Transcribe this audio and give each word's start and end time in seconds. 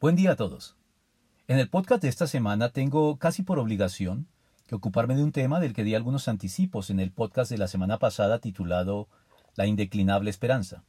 Buen 0.00 0.16
día 0.16 0.30
a 0.30 0.36
todos. 0.36 0.78
En 1.46 1.58
el 1.58 1.68
podcast 1.68 2.00
de 2.00 2.08
esta 2.08 2.26
semana 2.26 2.70
tengo 2.70 3.18
casi 3.18 3.42
por 3.42 3.58
obligación 3.58 4.28
que 4.66 4.74
ocuparme 4.74 5.14
de 5.14 5.22
un 5.22 5.30
tema 5.30 5.60
del 5.60 5.74
que 5.74 5.84
di 5.84 5.94
algunos 5.94 6.26
anticipos 6.26 6.88
en 6.88 7.00
el 7.00 7.10
podcast 7.12 7.50
de 7.50 7.58
la 7.58 7.68
semana 7.68 7.98
pasada 7.98 8.38
titulado 8.38 9.08
La 9.56 9.66
indeclinable 9.66 10.30
esperanza, 10.30 10.84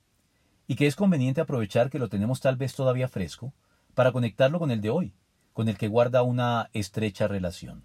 y 0.66 0.76
que 0.76 0.88
es 0.88 0.96
conveniente 0.96 1.42
aprovechar 1.42 1.90
que 1.90 2.00
lo 2.00 2.08
tenemos 2.08 2.40
tal 2.40 2.56
vez 2.56 2.74
todavía 2.74 3.10
fresco 3.10 3.54
para 3.96 4.14
conectarlo 4.14 4.60
con 4.60 4.72
el 4.72 4.80
de 4.80 4.92
hoy, 4.92 5.14
con 5.52 5.68
el 5.68 5.78
que 5.78 5.90
guarda 5.90 6.24
una 6.24 6.70
estrecha 6.72 7.28
relación. 7.28 7.84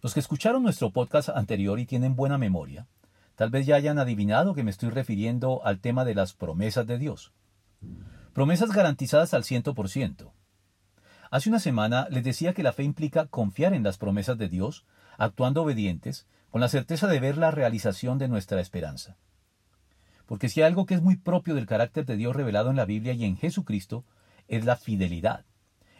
Los 0.00 0.14
que 0.14 0.20
escucharon 0.20 0.62
nuestro 0.62 0.90
podcast 0.90 1.28
anterior 1.28 1.78
y 1.78 1.84
tienen 1.84 2.16
buena 2.16 2.38
memoria, 2.38 2.86
tal 3.34 3.50
vez 3.50 3.66
ya 3.66 3.74
hayan 3.74 3.98
adivinado 3.98 4.54
que 4.54 4.64
me 4.64 4.70
estoy 4.70 4.88
refiriendo 4.88 5.60
al 5.66 5.80
tema 5.80 6.06
de 6.06 6.14
las 6.14 6.32
promesas 6.32 6.86
de 6.86 6.96
Dios. 6.96 7.34
Promesas 8.32 8.70
garantizadas 8.70 9.34
al 9.34 9.44
ciento 9.44 9.74
por 9.74 9.90
ciento. 9.90 10.32
Hace 11.30 11.50
una 11.50 11.58
semana 11.58 12.08
les 12.10 12.24
decía 12.24 12.54
que 12.54 12.62
la 12.62 12.72
fe 12.72 12.82
implica 12.82 13.26
confiar 13.26 13.74
en 13.74 13.82
las 13.82 13.98
promesas 13.98 14.38
de 14.38 14.48
Dios, 14.48 14.86
actuando 15.18 15.62
obedientes, 15.62 16.26
con 16.50 16.62
la 16.62 16.68
certeza 16.68 17.08
de 17.08 17.20
ver 17.20 17.36
la 17.36 17.50
realización 17.50 18.16
de 18.16 18.28
nuestra 18.28 18.58
esperanza. 18.62 19.18
Porque 20.24 20.48
si 20.48 20.62
hay 20.62 20.68
algo 20.68 20.86
que 20.86 20.94
es 20.94 21.02
muy 21.02 21.16
propio 21.16 21.54
del 21.54 21.66
carácter 21.66 22.06
de 22.06 22.16
Dios 22.16 22.34
revelado 22.34 22.70
en 22.70 22.76
la 22.76 22.86
Biblia 22.86 23.12
y 23.12 23.26
en 23.26 23.36
Jesucristo, 23.36 24.06
es 24.48 24.64
la 24.64 24.76
fidelidad. 24.76 25.44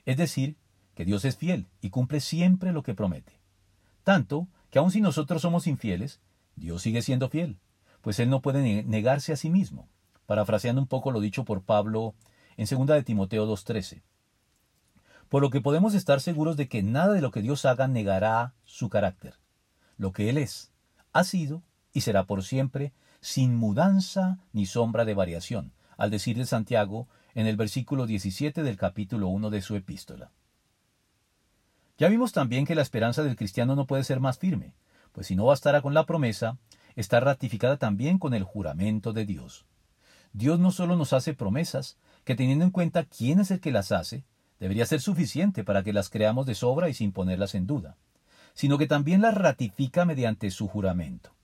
Es 0.06 0.16
decir, 0.16 0.56
que 0.94 1.04
Dios 1.04 1.26
es 1.26 1.36
fiel 1.36 1.68
y 1.82 1.90
cumple 1.90 2.20
siempre 2.20 2.72
lo 2.72 2.82
que 2.82 2.94
promete. 2.94 3.40
Tanto 4.04 4.48
que 4.70 4.78
aun 4.78 4.90
si 4.90 5.02
nosotros 5.02 5.42
somos 5.42 5.66
infieles, 5.66 6.22
Dios 6.56 6.80
sigue 6.80 7.02
siendo 7.02 7.28
fiel, 7.28 7.58
pues 8.00 8.18
Él 8.20 8.30
no 8.30 8.40
puede 8.40 8.84
negarse 8.84 9.34
a 9.34 9.36
sí 9.36 9.50
mismo 9.50 9.90
parafraseando 10.26 10.80
un 10.80 10.86
poco 10.88 11.10
lo 11.10 11.20
dicho 11.20 11.44
por 11.44 11.62
Pablo 11.62 12.14
en 12.70 12.86
2 12.86 12.96
de 12.96 13.02
Timoteo 13.02 13.46
2.13. 13.46 14.02
Por 15.28 15.42
lo 15.42 15.50
que 15.50 15.60
podemos 15.60 15.94
estar 15.94 16.20
seguros 16.20 16.56
de 16.56 16.68
que 16.68 16.82
nada 16.82 17.12
de 17.14 17.20
lo 17.20 17.30
que 17.30 17.42
Dios 17.42 17.64
haga 17.64 17.88
negará 17.88 18.54
su 18.64 18.88
carácter, 18.88 19.34
lo 19.96 20.12
que 20.12 20.28
Él 20.28 20.38
es, 20.38 20.70
ha 21.12 21.24
sido 21.24 21.62
y 21.92 22.02
será 22.02 22.24
por 22.24 22.42
siempre, 22.42 22.92
sin 23.20 23.56
mudanza 23.56 24.38
ni 24.52 24.66
sombra 24.66 25.04
de 25.04 25.14
variación, 25.14 25.72
al 25.96 26.10
decir 26.10 26.36
de 26.36 26.46
Santiago 26.46 27.08
en 27.34 27.46
el 27.46 27.56
versículo 27.56 28.06
17 28.06 28.62
del 28.62 28.76
capítulo 28.76 29.28
1 29.28 29.50
de 29.50 29.62
su 29.62 29.76
epístola. 29.76 30.30
Ya 31.98 32.08
vimos 32.08 32.32
también 32.32 32.66
que 32.66 32.74
la 32.74 32.82
esperanza 32.82 33.22
del 33.22 33.36
cristiano 33.36 33.76
no 33.76 33.86
puede 33.86 34.04
ser 34.04 34.20
más 34.20 34.38
firme, 34.38 34.74
pues 35.12 35.26
si 35.26 35.36
no 35.36 35.46
bastará 35.46 35.82
con 35.82 35.94
la 35.94 36.06
promesa, 36.06 36.58
está 36.96 37.20
ratificada 37.20 37.76
también 37.76 38.18
con 38.18 38.34
el 38.34 38.44
juramento 38.44 39.12
de 39.12 39.24
Dios. 39.24 39.66
Dios 40.32 40.58
no 40.58 40.72
solo 40.72 40.96
nos 40.96 41.12
hace 41.12 41.34
promesas, 41.34 41.98
que 42.24 42.34
teniendo 42.34 42.64
en 42.64 42.70
cuenta 42.70 43.04
quién 43.04 43.40
es 43.40 43.50
el 43.50 43.60
que 43.60 43.72
las 43.72 43.92
hace, 43.92 44.24
debería 44.60 44.86
ser 44.86 45.00
suficiente 45.00 45.64
para 45.64 45.82
que 45.82 45.92
las 45.92 46.08
creamos 46.08 46.46
de 46.46 46.54
sobra 46.54 46.88
y 46.88 46.94
sin 46.94 47.12
ponerlas 47.12 47.54
en 47.54 47.66
duda, 47.66 47.96
sino 48.54 48.78
que 48.78 48.86
también 48.86 49.20
las 49.20 49.34
ratifica 49.34 50.04
mediante 50.04 50.50
su 50.50 50.68
juramento. 50.68 51.34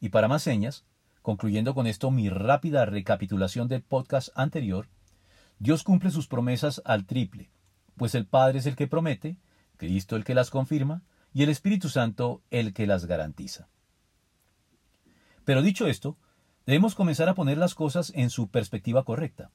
Y 0.00 0.08
para 0.08 0.28
más 0.28 0.42
señas, 0.42 0.84
concluyendo 1.22 1.74
con 1.74 1.86
esto 1.86 2.10
mi 2.10 2.28
rápida 2.28 2.84
recapitulación 2.84 3.68
del 3.68 3.82
podcast 3.82 4.30
anterior, 4.34 4.88
Dios 5.58 5.82
cumple 5.82 6.10
sus 6.10 6.26
promesas 6.26 6.82
al 6.84 7.04
triple, 7.04 7.50
pues 7.96 8.14
el 8.14 8.26
Padre 8.26 8.60
es 8.60 8.66
el 8.66 8.76
que 8.76 8.86
promete, 8.86 9.36
Cristo 9.76 10.16
el 10.16 10.24
que 10.24 10.34
las 10.34 10.50
confirma, 10.50 11.02
y 11.32 11.42
el 11.42 11.50
Espíritu 11.50 11.88
Santo 11.88 12.42
el 12.50 12.72
que 12.72 12.86
las 12.86 13.06
garantiza. 13.06 13.68
Pero 15.44 15.62
dicho 15.62 15.86
esto, 15.86 16.16
Debemos 16.68 16.94
comenzar 16.94 17.30
a 17.30 17.34
poner 17.34 17.56
las 17.56 17.74
cosas 17.74 18.12
en 18.14 18.28
su 18.28 18.48
perspectiva 18.48 19.02
correcta, 19.02 19.50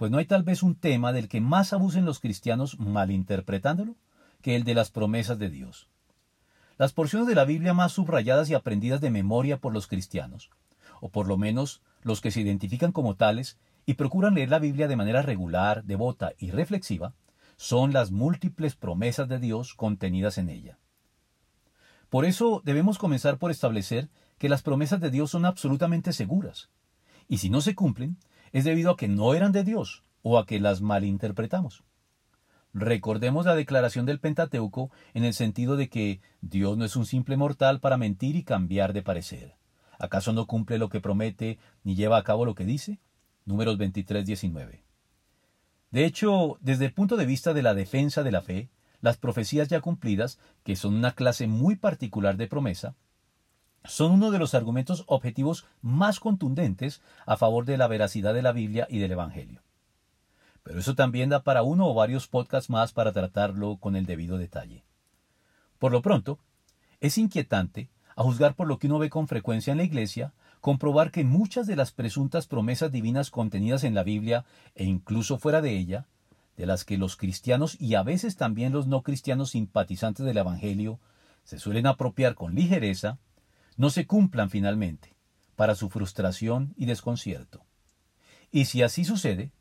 pues 0.00 0.10
no 0.10 0.16
hay 0.16 0.24
tal 0.24 0.44
vez 0.44 0.62
un 0.62 0.76
tema 0.76 1.12
del 1.12 1.28
que 1.28 1.42
más 1.42 1.74
abusen 1.74 2.06
los 2.06 2.20
cristianos 2.20 2.78
malinterpretándolo 2.78 3.96
que 4.40 4.56
el 4.56 4.64
de 4.64 4.72
las 4.72 4.90
promesas 4.90 5.38
de 5.38 5.50
Dios. 5.50 5.90
Las 6.78 6.94
porciones 6.94 7.28
de 7.28 7.34
la 7.34 7.44
Biblia 7.44 7.74
más 7.74 7.92
subrayadas 7.92 8.48
y 8.48 8.54
aprendidas 8.54 9.02
de 9.02 9.10
memoria 9.10 9.58
por 9.58 9.74
los 9.74 9.86
cristianos, 9.86 10.48
o 11.02 11.10
por 11.10 11.28
lo 11.28 11.36
menos 11.36 11.82
los 12.00 12.22
que 12.22 12.30
se 12.30 12.40
identifican 12.40 12.92
como 12.92 13.14
tales 13.14 13.58
y 13.84 13.92
procuran 13.92 14.36
leer 14.36 14.48
la 14.48 14.58
Biblia 14.58 14.88
de 14.88 14.96
manera 14.96 15.20
regular, 15.20 15.84
devota 15.84 16.32
y 16.38 16.50
reflexiva, 16.50 17.12
son 17.58 17.92
las 17.92 18.10
múltiples 18.10 18.76
promesas 18.76 19.28
de 19.28 19.38
Dios 19.38 19.74
contenidas 19.74 20.38
en 20.38 20.48
ella. 20.48 20.78
Por 22.08 22.24
eso 22.24 22.62
debemos 22.64 22.96
comenzar 22.96 23.36
por 23.36 23.50
establecer 23.50 24.08
que 24.38 24.48
las 24.48 24.62
promesas 24.62 24.98
de 24.98 25.10
Dios 25.10 25.30
son 25.30 25.44
absolutamente 25.44 26.14
seguras. 26.14 26.70
Y 27.28 27.36
si 27.36 27.50
no 27.50 27.60
se 27.60 27.74
cumplen, 27.74 28.16
es 28.52 28.64
debido 28.64 28.92
a 28.92 28.96
que 28.96 29.08
no 29.08 29.34
eran 29.34 29.52
de 29.52 29.64
Dios 29.64 30.04
o 30.22 30.38
a 30.38 30.46
que 30.46 30.60
las 30.60 30.80
malinterpretamos. 30.80 31.84
Recordemos 32.72 33.46
la 33.46 33.56
declaración 33.56 34.06
del 34.06 34.20
Pentateuco 34.20 34.90
en 35.12 35.24
el 35.24 35.34
sentido 35.34 35.76
de 35.76 35.88
que 35.88 36.20
Dios 36.40 36.78
no 36.78 36.84
es 36.84 36.94
un 36.94 37.04
simple 37.04 37.36
mortal 37.36 37.80
para 37.80 37.96
mentir 37.96 38.36
y 38.36 38.44
cambiar 38.44 38.92
de 38.92 39.02
parecer. 39.02 39.56
¿Acaso 39.98 40.32
no 40.32 40.46
cumple 40.46 40.78
lo 40.78 40.88
que 40.88 41.00
promete 41.00 41.58
ni 41.82 41.94
lleva 41.94 42.16
a 42.16 42.24
cabo 42.24 42.44
lo 42.44 42.54
que 42.54 42.64
dice? 42.64 43.00
Números 43.44 43.76
23, 43.76 44.24
19. 44.24 44.84
De 45.90 46.04
hecho, 46.04 46.58
desde 46.60 46.86
el 46.86 46.92
punto 46.92 47.16
de 47.16 47.26
vista 47.26 47.52
de 47.52 47.62
la 47.62 47.74
defensa 47.74 48.22
de 48.22 48.30
la 48.30 48.40
fe, 48.40 48.70
las 49.00 49.16
profecías 49.16 49.68
ya 49.68 49.80
cumplidas, 49.80 50.38
que 50.62 50.76
son 50.76 50.94
una 50.94 51.12
clase 51.12 51.48
muy 51.48 51.74
particular 51.74 52.36
de 52.36 52.46
promesa, 52.46 52.94
son 53.84 54.12
uno 54.12 54.30
de 54.30 54.38
los 54.38 54.54
argumentos 54.54 55.04
objetivos 55.06 55.66
más 55.82 56.20
contundentes 56.20 57.00
a 57.26 57.36
favor 57.36 57.64
de 57.64 57.78
la 57.78 57.88
veracidad 57.88 58.34
de 58.34 58.42
la 58.42 58.52
Biblia 58.52 58.86
y 58.90 58.98
del 58.98 59.12
Evangelio. 59.12 59.62
Pero 60.62 60.78
eso 60.78 60.94
también 60.94 61.30
da 61.30 61.42
para 61.42 61.62
uno 61.62 61.88
o 61.88 61.94
varios 61.94 62.26
podcasts 62.26 62.70
más 62.70 62.92
para 62.92 63.12
tratarlo 63.12 63.78
con 63.78 63.96
el 63.96 64.06
debido 64.06 64.36
detalle. 64.36 64.84
Por 65.78 65.92
lo 65.92 66.02
pronto, 66.02 66.38
es 67.00 67.16
inquietante, 67.16 67.88
a 68.16 68.22
juzgar 68.22 68.54
por 68.54 68.68
lo 68.68 68.78
que 68.78 68.86
uno 68.86 68.98
ve 68.98 69.08
con 69.08 69.28
frecuencia 69.28 69.70
en 69.70 69.78
la 69.78 69.84
Iglesia, 69.84 70.34
comprobar 70.60 71.10
que 71.10 71.24
muchas 71.24 71.66
de 71.66 71.76
las 71.76 71.92
presuntas 71.92 72.46
promesas 72.46 72.92
divinas 72.92 73.30
contenidas 73.30 73.82
en 73.84 73.94
la 73.94 74.02
Biblia 74.02 74.44
e 74.74 74.84
incluso 74.84 75.38
fuera 75.38 75.62
de 75.62 75.78
ella, 75.78 76.06
de 76.58 76.66
las 76.66 76.84
que 76.84 76.98
los 76.98 77.16
cristianos 77.16 77.80
y 77.80 77.94
a 77.94 78.02
veces 78.02 78.36
también 78.36 78.72
los 78.72 78.86
no 78.86 79.02
cristianos 79.02 79.52
simpatizantes 79.52 80.26
del 80.26 80.36
Evangelio 80.36 81.00
se 81.44 81.58
suelen 81.58 81.86
apropiar 81.86 82.34
con 82.34 82.54
ligereza, 82.54 83.18
no 83.76 83.90
se 83.90 84.06
cumplan 84.06 84.50
finalmente, 84.50 85.14
para 85.56 85.74
su 85.74 85.90
frustración 85.90 86.74
y 86.76 86.86
desconcierto. 86.86 87.64
Y 88.50 88.64
si 88.64 88.82
así 88.82 89.04
sucede, 89.04 89.52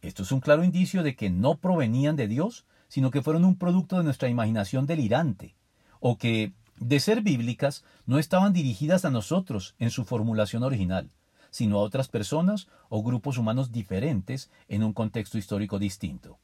esto 0.00 0.22
es 0.22 0.32
un 0.32 0.40
claro 0.40 0.62
indicio 0.64 1.02
de 1.02 1.16
que 1.16 1.30
no 1.30 1.56
provenían 1.58 2.16
de 2.16 2.28
Dios, 2.28 2.66
sino 2.88 3.10
que 3.10 3.22
fueron 3.22 3.44
un 3.44 3.56
producto 3.56 3.96
de 3.96 4.04
nuestra 4.04 4.28
imaginación 4.28 4.86
delirante, 4.86 5.54
o 6.00 6.18
que, 6.18 6.52
de 6.76 7.00
ser 7.00 7.22
bíblicas, 7.22 7.84
no 8.06 8.18
estaban 8.18 8.52
dirigidas 8.52 9.04
a 9.04 9.10
nosotros 9.10 9.74
en 9.78 9.90
su 9.90 10.04
formulación 10.04 10.62
original, 10.62 11.10
sino 11.50 11.78
a 11.78 11.82
otras 11.82 12.08
personas 12.08 12.68
o 12.88 13.02
grupos 13.02 13.38
humanos 13.38 13.72
diferentes 13.72 14.50
en 14.68 14.84
un 14.84 14.92
contexto 14.92 15.38
histórico 15.38 15.78
distinto. 15.78 16.38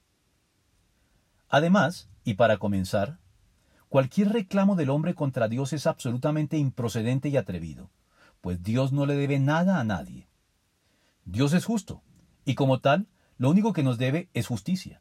Además, 1.48 2.08
y 2.24 2.34
para 2.34 2.58
comenzar, 2.58 3.18
Cualquier 3.94 4.30
reclamo 4.30 4.74
del 4.74 4.90
hombre 4.90 5.14
contra 5.14 5.46
Dios 5.46 5.72
es 5.72 5.86
absolutamente 5.86 6.58
improcedente 6.58 7.28
y 7.28 7.36
atrevido, 7.36 7.92
pues 8.40 8.60
Dios 8.60 8.90
no 8.90 9.06
le 9.06 9.14
debe 9.14 9.38
nada 9.38 9.78
a 9.78 9.84
nadie. 9.84 10.26
Dios 11.24 11.52
es 11.52 11.64
justo, 11.64 12.02
y 12.44 12.56
como 12.56 12.80
tal, 12.80 13.06
lo 13.38 13.50
único 13.50 13.72
que 13.72 13.84
nos 13.84 13.96
debe 13.96 14.30
es 14.34 14.48
justicia. 14.48 15.00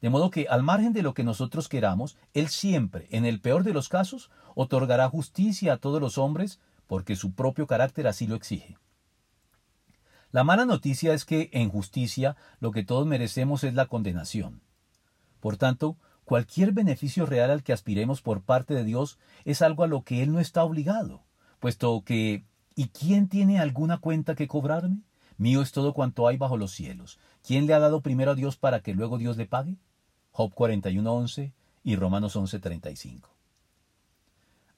De 0.00 0.08
modo 0.08 0.30
que, 0.30 0.46
al 0.48 0.62
margen 0.62 0.94
de 0.94 1.02
lo 1.02 1.12
que 1.12 1.22
nosotros 1.22 1.68
queramos, 1.68 2.16
Él 2.32 2.48
siempre, 2.48 3.08
en 3.10 3.26
el 3.26 3.42
peor 3.42 3.62
de 3.62 3.74
los 3.74 3.90
casos, 3.90 4.30
otorgará 4.54 5.06
justicia 5.10 5.74
a 5.74 5.76
todos 5.76 6.00
los 6.00 6.16
hombres, 6.16 6.60
porque 6.86 7.16
su 7.16 7.34
propio 7.34 7.66
carácter 7.66 8.06
así 8.06 8.26
lo 8.26 8.36
exige. 8.36 8.78
La 10.30 10.44
mala 10.44 10.64
noticia 10.64 11.12
es 11.12 11.26
que, 11.26 11.50
en 11.52 11.68
justicia, 11.68 12.36
lo 12.58 12.70
que 12.70 12.84
todos 12.84 13.06
merecemos 13.06 13.64
es 13.64 13.74
la 13.74 13.84
condenación. 13.84 14.62
Por 15.40 15.58
tanto, 15.58 15.98
Cualquier 16.30 16.70
beneficio 16.70 17.26
real 17.26 17.50
al 17.50 17.64
que 17.64 17.72
aspiremos 17.72 18.22
por 18.22 18.42
parte 18.42 18.72
de 18.72 18.84
Dios 18.84 19.18
es 19.44 19.62
algo 19.62 19.82
a 19.82 19.88
lo 19.88 20.04
que 20.04 20.22
Él 20.22 20.30
no 20.30 20.38
está 20.38 20.62
obligado, 20.62 21.24
puesto 21.58 22.04
que 22.04 22.44
¿y 22.76 22.86
quién 22.90 23.26
tiene 23.28 23.58
alguna 23.58 23.98
cuenta 23.98 24.36
que 24.36 24.46
cobrarme? 24.46 25.00
Mío 25.38 25.60
es 25.60 25.72
todo 25.72 25.92
cuanto 25.92 26.28
hay 26.28 26.36
bajo 26.36 26.56
los 26.56 26.70
cielos. 26.70 27.18
¿Quién 27.44 27.66
le 27.66 27.74
ha 27.74 27.80
dado 27.80 28.00
primero 28.00 28.30
a 28.30 28.34
Dios 28.36 28.56
para 28.56 28.78
que 28.78 28.94
luego 28.94 29.18
Dios 29.18 29.38
le 29.38 29.46
pague? 29.46 29.74
Job 30.30 30.54
41.11 30.54 31.50
y 31.82 31.96
Romanos 31.96 32.36
11.35. 32.36 33.22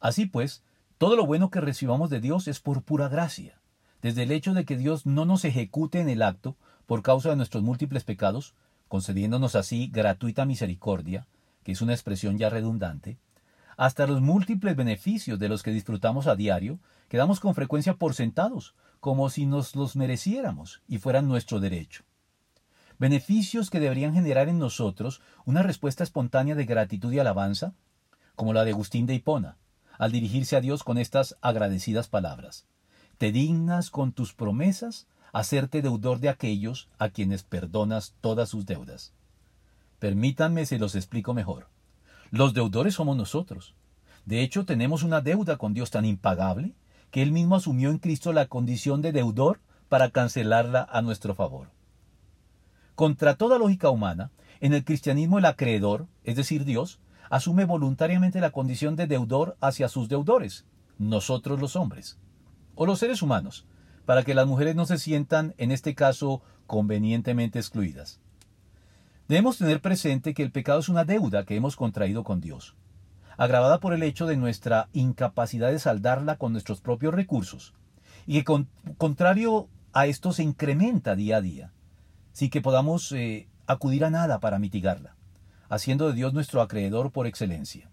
Así 0.01 0.25
pues, 0.25 0.63
todo 0.97 1.17
lo 1.17 1.27
bueno 1.27 1.51
que 1.51 1.61
recibamos 1.61 2.09
de 2.09 2.21
Dios 2.21 2.49
es 2.49 2.61
por 2.61 2.83
pura 2.83 3.11
gracia, 3.11 3.61
desde 4.01 4.23
el 4.23 4.33
hecho 4.33 4.55
de 4.55 4.65
que 4.65 4.79
Dios 4.79 5.05
no 5.05 5.27
nos 5.27 5.45
ejecute 5.45 6.01
en 6.01 6.09
el 6.09 6.23
acto 6.23 6.57
por 6.87 7.03
causa 7.03 7.29
de 7.29 7.37
nuestros 7.37 7.63
múltiples 7.63 8.05
pecados, 8.05 8.55
concediéndonos 8.89 9.55
así 9.55 9.91
gratuita 9.93 10.47
misericordia, 10.47 11.27
que 11.65 11.73
es 11.73 11.83
una 11.83 11.93
expresión 11.93 12.39
ya 12.39 12.51
redundante, 12.51 13.19
hasta 13.77 14.07
los 14.07 14.21
múltiples 14.21 14.77
beneficios 14.77 15.39
de 15.39 15.49
los 15.49 15.63
que 15.63 15.71
disfrutamos 15.71 16.27
a 16.27 16.37
diario, 16.37 16.79
quedamos 17.09 17.41
con 17.41 17.55
frecuencia 17.55 17.95
por 17.95 18.15
sentados, 18.15 18.75
como 19.01 19.31
si 19.31 19.47
nos 19.47 19.75
los 19.75 19.97
mereciéramos 19.97 20.83
y 20.87 20.99
fueran 20.99 21.29
nuestro 21.29 21.59
derecho. 21.61 22.05
beneficios 22.99 23.69
que 23.69 23.81
deberían 23.81 24.15
generar 24.15 24.49
en 24.49 24.61
nosotros 24.61 25.21
una 25.45 25.63
respuesta 25.63 26.05
espontánea 26.05 26.55
de 26.55 26.65
gratitud 26.65 27.13
y 27.13 27.19
alabanza, 27.19 27.75
como 28.37 28.53
la 28.53 28.65
de 28.65 28.71
Agustín 28.71 29.07
de 29.07 29.15
Hipona, 29.15 29.57
al 29.99 30.13
dirigirse 30.13 30.55
a 30.55 30.61
Dios 30.61 30.85
con 30.85 30.99
estas 30.99 31.37
agradecidas 31.41 32.07
palabras. 32.07 32.67
Te 33.19 33.33
dignas 33.33 33.91
con 33.91 34.13
tus 34.13 34.35
promesas 34.35 35.09
hacerte 35.33 35.83
deudor 35.83 36.21
de 36.21 36.29
aquellos 36.29 36.89
a 36.99 37.09
quienes 37.09 37.43
perdonas 37.43 38.15
todas 38.21 38.49
sus 38.49 38.67
deudas. 38.67 39.13
Permítanme 40.03 40.67
se 40.67 40.81
los 40.81 40.97
explico 40.97 41.33
mejor. 41.33 41.69
Los 42.33 42.55
deudores 42.55 42.95
somos 42.95 43.17
nosotros. 43.17 43.77
De 44.27 44.43
hecho, 44.43 44.65
tenemos 44.65 45.05
una 45.05 45.21
deuda 45.21 45.59
con 45.59 45.75
Dios 45.75 45.93
tan 45.93 46.05
impagable 46.05 46.75
que 47.13 47.23
Él 47.23 47.31
mismo 47.31 47.55
asumió 47.55 47.89
en 47.89 47.99
Cristo 47.99 48.33
la 48.33 48.47
condición 48.47 49.01
de 49.01 49.13
deudor 49.13 49.61
para 49.89 50.11
cancelarla 50.11 50.89
a 50.91 51.03
nuestro 51.03 51.37
favor. 51.37 51.71
Contra 52.97 53.37
toda 53.37 53.59
lógica 53.59 53.91
humana, 53.91 54.33
en 54.59 54.75
el 54.75 54.85
cristianismo 54.85 55.39
el 55.39 55.45
acreedor, 55.45 56.09
es 56.25 56.35
decir, 56.35 56.65
Dios, 56.65 56.99
asume 57.31 57.65
voluntariamente 57.65 58.41
la 58.41 58.51
condición 58.51 58.97
de 58.97 59.07
deudor 59.07 59.57
hacia 59.61 59.87
sus 59.87 60.09
deudores, 60.09 60.67
nosotros 60.99 61.61
los 61.61 61.77
hombres, 61.77 62.19
o 62.75 62.87
los 62.87 62.99
seres 62.99 63.23
humanos, 63.23 63.67
para 64.05 64.25
que 64.25 64.35
las 64.35 64.49
mujeres 64.49 64.75
no 64.75 64.85
se 64.85 64.99
sientan, 64.99 65.55
en 65.59 65.71
este 65.71 65.95
caso, 65.95 66.43
convenientemente 66.67 67.61
excluidas. 67.61 68.21
Debemos 69.29 69.59
tener 69.59 69.81
presente 69.81 70.35
que 70.35 70.43
el 70.43 70.51
pecado 70.51 70.81
es 70.81 70.89
una 70.89 71.05
deuda 71.05 71.45
que 71.45 71.57
hemos 71.57 71.77
contraído 71.77 72.25
con 72.25 72.41
Dios, 72.41 72.75
agravada 73.37 73.79
por 73.81 73.95
el 73.95 74.03
hecho 74.03 74.27
de 74.27 74.37
nuestra 74.37 74.89
incapacidad 74.93 75.71
de 75.71 75.79
saldarla 75.79 76.37
con 76.37 76.53
nuestros 76.53 76.81
propios 76.81 77.15
recursos, 77.15 77.75
y 78.27 78.35
que 78.35 78.45
con, 78.45 78.69
contrario 78.99 79.69
a 79.93 80.07
esto 80.07 80.33
se 80.33 80.43
incrementa 80.43 81.15
día 81.15 81.37
a 81.37 81.41
día, 81.41 81.73
sin 82.33 82.51
que 82.51 82.61
podamos 82.61 83.13
eh, 83.13 83.49
acudir 83.67 84.05
a 84.05 84.11
nada 84.11 84.41
para 84.41 84.59
mitigarla, 84.59 85.17
haciendo 85.69 86.09
de 86.09 86.15
Dios 86.15 86.35
nuestro 86.35 86.61
acreedor 86.61 87.13
por 87.13 87.27
excelencia. 87.27 87.91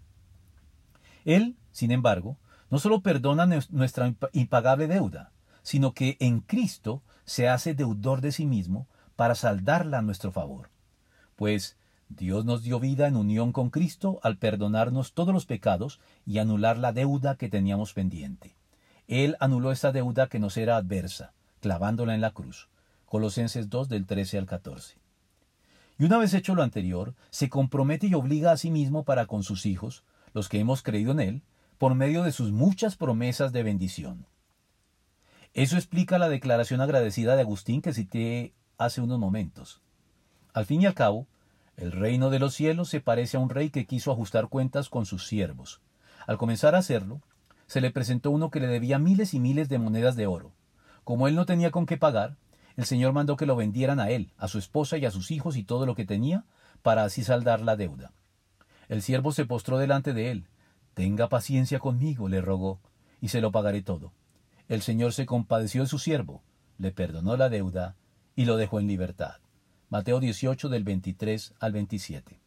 Él, 1.24 1.56
sin 1.70 1.90
embargo, 1.90 2.38
no 2.70 2.78
solo 2.78 3.00
perdona 3.00 3.46
nuestra 3.70 4.14
impagable 4.32 4.86
deuda, 4.88 5.32
sino 5.62 5.92
que 5.92 6.16
en 6.20 6.40
Cristo 6.40 7.02
se 7.24 7.48
hace 7.48 7.74
deudor 7.74 8.20
de 8.20 8.32
sí 8.32 8.46
mismo 8.46 8.88
para 9.16 9.34
saldarla 9.34 9.98
a 9.98 10.02
nuestro 10.02 10.32
favor. 10.32 10.70
Pues 11.40 11.78
Dios 12.10 12.44
nos 12.44 12.62
dio 12.62 12.78
vida 12.80 13.08
en 13.08 13.16
unión 13.16 13.52
con 13.52 13.70
Cristo 13.70 14.20
al 14.22 14.36
perdonarnos 14.36 15.14
todos 15.14 15.32
los 15.32 15.46
pecados 15.46 15.98
y 16.26 16.36
anular 16.36 16.76
la 16.76 16.92
deuda 16.92 17.36
que 17.36 17.48
teníamos 17.48 17.94
pendiente. 17.94 18.56
Él 19.08 19.38
anuló 19.40 19.72
esa 19.72 19.90
deuda 19.90 20.26
que 20.26 20.38
nos 20.38 20.58
era 20.58 20.76
adversa, 20.76 21.32
clavándola 21.62 22.14
en 22.14 22.20
la 22.20 22.32
cruz. 22.32 22.68
Colosenses 23.06 23.70
2 23.70 23.88
del 23.88 24.04
13 24.04 24.36
al 24.36 24.44
14. 24.44 24.98
Y 25.98 26.04
una 26.04 26.18
vez 26.18 26.34
hecho 26.34 26.54
lo 26.54 26.62
anterior, 26.62 27.14
se 27.30 27.48
compromete 27.48 28.06
y 28.08 28.12
obliga 28.12 28.52
a 28.52 28.58
sí 28.58 28.70
mismo 28.70 29.04
para 29.04 29.24
con 29.24 29.42
sus 29.42 29.64
hijos, 29.64 30.04
los 30.34 30.50
que 30.50 30.58
hemos 30.58 30.82
creído 30.82 31.12
en 31.12 31.20
Él, 31.20 31.42
por 31.78 31.94
medio 31.94 32.22
de 32.22 32.32
sus 32.32 32.52
muchas 32.52 32.96
promesas 32.96 33.50
de 33.54 33.62
bendición. 33.62 34.26
Eso 35.54 35.76
explica 35.76 36.18
la 36.18 36.28
declaración 36.28 36.82
agradecida 36.82 37.34
de 37.34 37.40
Agustín 37.40 37.80
que 37.80 37.94
cité 37.94 38.52
hace 38.76 39.00
unos 39.00 39.18
momentos. 39.18 39.80
Al 40.52 40.66
fin 40.66 40.82
y 40.82 40.86
al 40.86 40.94
cabo, 40.94 41.26
el 41.80 41.92
reino 41.92 42.28
de 42.28 42.38
los 42.38 42.52
cielos 42.52 42.90
se 42.90 43.00
parece 43.00 43.38
a 43.38 43.40
un 43.40 43.48
rey 43.48 43.70
que 43.70 43.86
quiso 43.86 44.12
ajustar 44.12 44.48
cuentas 44.48 44.90
con 44.90 45.06
sus 45.06 45.26
siervos. 45.26 45.80
Al 46.26 46.36
comenzar 46.36 46.74
a 46.74 46.78
hacerlo, 46.78 47.22
se 47.66 47.80
le 47.80 47.90
presentó 47.90 48.30
uno 48.30 48.50
que 48.50 48.60
le 48.60 48.66
debía 48.66 48.98
miles 48.98 49.32
y 49.32 49.40
miles 49.40 49.70
de 49.70 49.78
monedas 49.78 50.14
de 50.14 50.26
oro. 50.26 50.52
Como 51.04 51.26
él 51.26 51.34
no 51.34 51.46
tenía 51.46 51.70
con 51.70 51.86
qué 51.86 51.96
pagar, 51.96 52.36
el 52.76 52.84
Señor 52.84 53.14
mandó 53.14 53.38
que 53.38 53.46
lo 53.46 53.56
vendieran 53.56 53.98
a 53.98 54.10
él, 54.10 54.34
a 54.36 54.46
su 54.46 54.58
esposa 54.58 54.98
y 54.98 55.06
a 55.06 55.10
sus 55.10 55.30
hijos 55.30 55.56
y 55.56 55.64
todo 55.64 55.86
lo 55.86 55.94
que 55.94 56.04
tenía, 56.04 56.44
para 56.82 57.04
así 57.04 57.24
saldar 57.24 57.62
la 57.62 57.76
deuda. 57.76 58.12
El 58.88 59.00
siervo 59.00 59.32
se 59.32 59.46
postró 59.46 59.78
delante 59.78 60.12
de 60.12 60.30
él. 60.30 60.48
Tenga 60.92 61.30
paciencia 61.30 61.78
conmigo, 61.78 62.28
le 62.28 62.42
rogó, 62.42 62.80
y 63.22 63.28
se 63.28 63.40
lo 63.40 63.52
pagaré 63.52 63.80
todo. 63.80 64.12
El 64.68 64.82
Señor 64.82 65.14
se 65.14 65.24
compadeció 65.24 65.80
de 65.80 65.88
su 65.88 65.98
siervo, 65.98 66.42
le 66.76 66.92
perdonó 66.92 67.38
la 67.38 67.48
deuda 67.48 67.96
y 68.36 68.44
lo 68.44 68.58
dejó 68.58 68.80
en 68.80 68.86
libertad. 68.86 69.36
Mateo 69.90 70.20
18 70.20 70.68
del 70.68 70.84
23 70.84 71.54
al 71.58 71.72
27. 71.72 72.38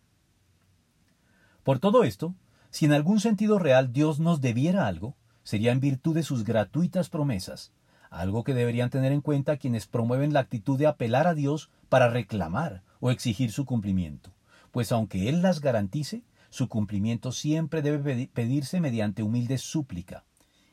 Por 1.63 1.79
todo 1.79 2.05
esto, 2.05 2.35
si 2.69 2.85
en 2.85 2.93
algún 2.93 3.19
sentido 3.19 3.59
real 3.59 3.91
Dios 3.91 4.21
nos 4.21 4.39
debiera 4.39 4.87
algo, 4.87 5.17
sería 5.43 5.73
en 5.73 5.81
virtud 5.81 6.15
de 6.15 6.23
sus 6.23 6.45
gratuitas 6.45 7.09
promesas, 7.09 7.73
algo 8.09 8.45
que 8.45 8.53
deberían 8.53 8.89
tener 8.89 9.11
en 9.11 9.19
cuenta 9.19 9.57
quienes 9.57 9.87
promueven 9.87 10.31
la 10.31 10.39
actitud 10.39 10.79
de 10.79 10.87
apelar 10.87 11.27
a 11.27 11.33
Dios 11.33 11.69
para 11.89 12.07
reclamar 12.07 12.81
o 13.01 13.11
exigir 13.11 13.51
su 13.51 13.65
cumplimiento, 13.65 14.31
pues 14.71 14.93
aunque 14.93 15.27
Él 15.27 15.41
las 15.41 15.59
garantice, 15.59 16.23
su 16.49 16.69
cumplimiento 16.69 17.33
siempre 17.33 17.81
debe 17.81 18.27
pedirse 18.27 18.79
mediante 18.79 19.21
humilde 19.21 19.57
súplica, 19.57 20.23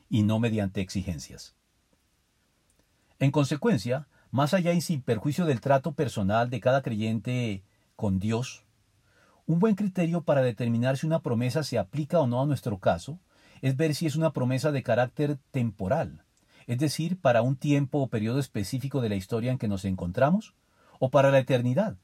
y 0.09 0.23
no 0.23 0.39
mediante 0.39 0.79
exigencias. 0.79 1.53
En 3.19 3.31
consecuencia, 3.31 4.07
más 4.31 4.53
allá 4.53 4.71
y 4.73 4.81
sin 4.81 5.01
perjuicio 5.01 5.45
del 5.45 5.61
trato 5.61 5.91
personal 5.91 6.49
de 6.49 6.61
cada 6.61 6.81
creyente 6.81 7.63
con 7.95 8.17
Dios, 8.17 8.63
un 9.45 9.59
buen 9.59 9.75
criterio 9.75 10.21
para 10.21 10.41
determinar 10.41 10.97
si 10.97 11.05
una 11.05 11.19
promesa 11.19 11.63
se 11.63 11.77
aplica 11.77 12.19
o 12.19 12.27
no 12.27 12.41
a 12.41 12.45
nuestro 12.45 12.79
caso 12.79 13.19
es 13.61 13.75
ver 13.75 13.93
si 13.93 14.07
es 14.07 14.15
una 14.15 14.31
promesa 14.31 14.71
de 14.71 14.83
carácter 14.83 15.37
temporal, 15.51 16.23
es 16.65 16.79
decir, 16.79 17.19
para 17.19 17.41
un 17.41 17.57
tiempo 17.57 17.99
o 17.99 18.07
periodo 18.07 18.39
específico 18.39 19.01
de 19.01 19.09
la 19.09 19.15
historia 19.15 19.51
en 19.51 19.57
que 19.57 19.67
nos 19.67 19.85
encontramos, 19.85 20.55
o 20.99 21.09
para 21.09 21.31
la 21.31 21.39
eternidad, 21.39 21.97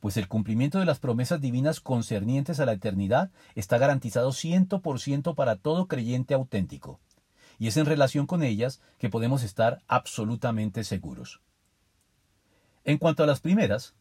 pues 0.00 0.16
el 0.16 0.28
cumplimiento 0.28 0.78
de 0.78 0.86
las 0.86 0.98
promesas 0.98 1.40
divinas 1.40 1.80
concernientes 1.80 2.58
a 2.58 2.66
la 2.66 2.72
eternidad 2.72 3.30
está 3.54 3.78
garantizado 3.78 4.32
ciento 4.32 4.80
por 4.80 4.98
ciento 4.98 5.34
para 5.34 5.56
todo 5.56 5.86
creyente 5.86 6.34
auténtico 6.34 6.98
y 7.62 7.68
es 7.68 7.76
en 7.76 7.86
relación 7.86 8.26
con 8.26 8.42
ellas 8.42 8.80
que 8.98 9.08
podemos 9.08 9.44
estar 9.44 9.84
absolutamente 9.86 10.82
seguros. 10.82 11.40
En 12.82 12.98
cuanto 12.98 13.22
a 13.22 13.26
las 13.26 13.38
primeras, 13.38 13.94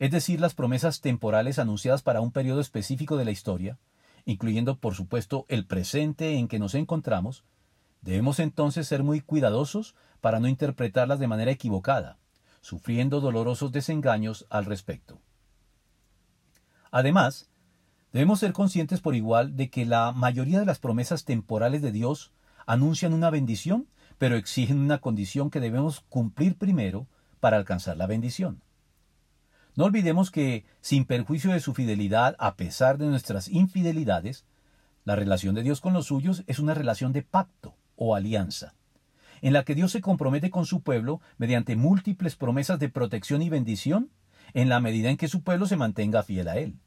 es 0.00 0.10
decir, 0.10 0.40
las 0.40 0.54
promesas 0.54 1.00
temporales 1.00 1.60
anunciadas 1.60 2.02
para 2.02 2.20
un 2.20 2.32
periodo 2.32 2.60
específico 2.60 3.16
de 3.16 3.24
la 3.24 3.30
historia, 3.30 3.78
incluyendo 4.24 4.80
por 4.80 4.96
supuesto 4.96 5.46
el 5.46 5.64
presente 5.64 6.38
en 6.38 6.48
que 6.48 6.58
nos 6.58 6.74
encontramos, 6.74 7.44
debemos 8.02 8.40
entonces 8.40 8.88
ser 8.88 9.04
muy 9.04 9.20
cuidadosos 9.20 9.94
para 10.20 10.40
no 10.40 10.48
interpretarlas 10.48 11.20
de 11.20 11.28
manera 11.28 11.52
equivocada, 11.52 12.18
sufriendo 12.62 13.20
dolorosos 13.20 13.70
desengaños 13.70 14.44
al 14.50 14.64
respecto. 14.64 15.20
Además, 16.90 17.48
debemos 18.12 18.40
ser 18.40 18.52
conscientes 18.52 19.00
por 19.00 19.14
igual 19.14 19.54
de 19.54 19.70
que 19.70 19.86
la 19.86 20.10
mayoría 20.10 20.58
de 20.58 20.66
las 20.66 20.80
promesas 20.80 21.24
temporales 21.24 21.80
de 21.80 21.92
Dios 21.92 22.32
anuncian 22.66 23.12
una 23.12 23.30
bendición, 23.30 23.88
pero 24.18 24.36
exigen 24.36 24.78
una 24.78 24.98
condición 24.98 25.50
que 25.50 25.60
debemos 25.60 26.00
cumplir 26.08 26.56
primero 26.56 27.06
para 27.40 27.56
alcanzar 27.56 27.96
la 27.96 28.06
bendición. 28.06 28.62
No 29.76 29.84
olvidemos 29.84 30.30
que, 30.30 30.64
sin 30.80 31.04
perjuicio 31.04 31.52
de 31.52 31.60
su 31.60 31.74
fidelidad 31.74 32.36
a 32.38 32.54
pesar 32.54 32.96
de 32.96 33.06
nuestras 33.06 33.48
infidelidades, 33.48 34.44
la 35.04 35.16
relación 35.16 35.54
de 35.54 35.62
Dios 35.62 35.80
con 35.80 35.92
los 35.92 36.06
suyos 36.06 36.44
es 36.46 36.58
una 36.58 36.74
relación 36.74 37.12
de 37.12 37.22
pacto 37.22 37.74
o 37.96 38.14
alianza, 38.14 38.74
en 39.42 39.52
la 39.52 39.64
que 39.64 39.74
Dios 39.74 39.92
se 39.92 40.00
compromete 40.00 40.50
con 40.50 40.64
su 40.64 40.80
pueblo 40.82 41.20
mediante 41.38 41.76
múltiples 41.76 42.36
promesas 42.36 42.78
de 42.78 42.88
protección 42.88 43.42
y 43.42 43.50
bendición 43.50 44.10
en 44.54 44.68
la 44.68 44.80
medida 44.80 45.10
en 45.10 45.16
que 45.16 45.28
su 45.28 45.42
pueblo 45.42 45.66
se 45.66 45.76
mantenga 45.76 46.22
fiel 46.22 46.48
a 46.48 46.56
Él. 46.56 46.78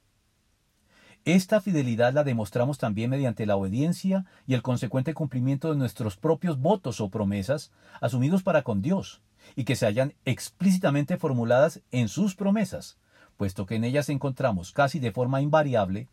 Esta 1.28 1.60
fidelidad 1.60 2.14
la 2.14 2.24
demostramos 2.24 2.78
también 2.78 3.10
mediante 3.10 3.46
la 3.46 3.58
obediencia 3.58 4.24
y 4.46 4.54
el 4.54 4.62
consecuente 4.62 5.14
cumplimiento 5.14 5.70
de 5.70 5.76
nuestros 5.76 6.16
propios 6.16 6.58
votos 6.58 7.02
o 7.02 7.10
promesas 7.10 7.70
asumidos 8.00 8.44
para 8.44 8.62
con 8.62 8.82
Dios, 8.82 9.22
y 9.54 9.66
que 9.66 9.76
se 9.76 9.86
hallan 9.86 10.14
explícitamente 10.24 11.18
formuladas 11.18 11.82
en 11.92 12.08
sus 12.08 12.34
promesas, 12.34 12.98
puesto 13.36 13.66
que 13.66 13.76
en 13.76 13.84
ellas 13.84 14.08
encontramos 14.08 14.72
casi 14.72 15.00
de 15.00 15.12
forma 15.12 15.42
invariable 15.42 16.08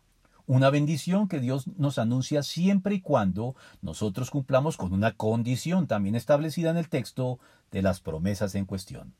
una 0.47 0.69
bendición 0.69 1.29
que 1.29 1.39
Dios 1.39 1.69
nos 1.77 2.01
anuncia 2.01 2.43
siempre 2.43 2.97
y 2.97 3.01
cuando 3.01 3.55
nosotros 3.83 4.31
cumplamos 4.31 4.77
con 4.77 4.93
una 4.93 5.13
condición 5.13 5.87
también 5.87 6.17
establecida 6.17 6.71
en 6.71 6.77
el 6.77 6.89
texto 6.89 7.39
de 7.71 7.83
las 7.83 8.01
promesas 8.01 8.57
en 8.57 8.65
cuestión. 8.65 9.15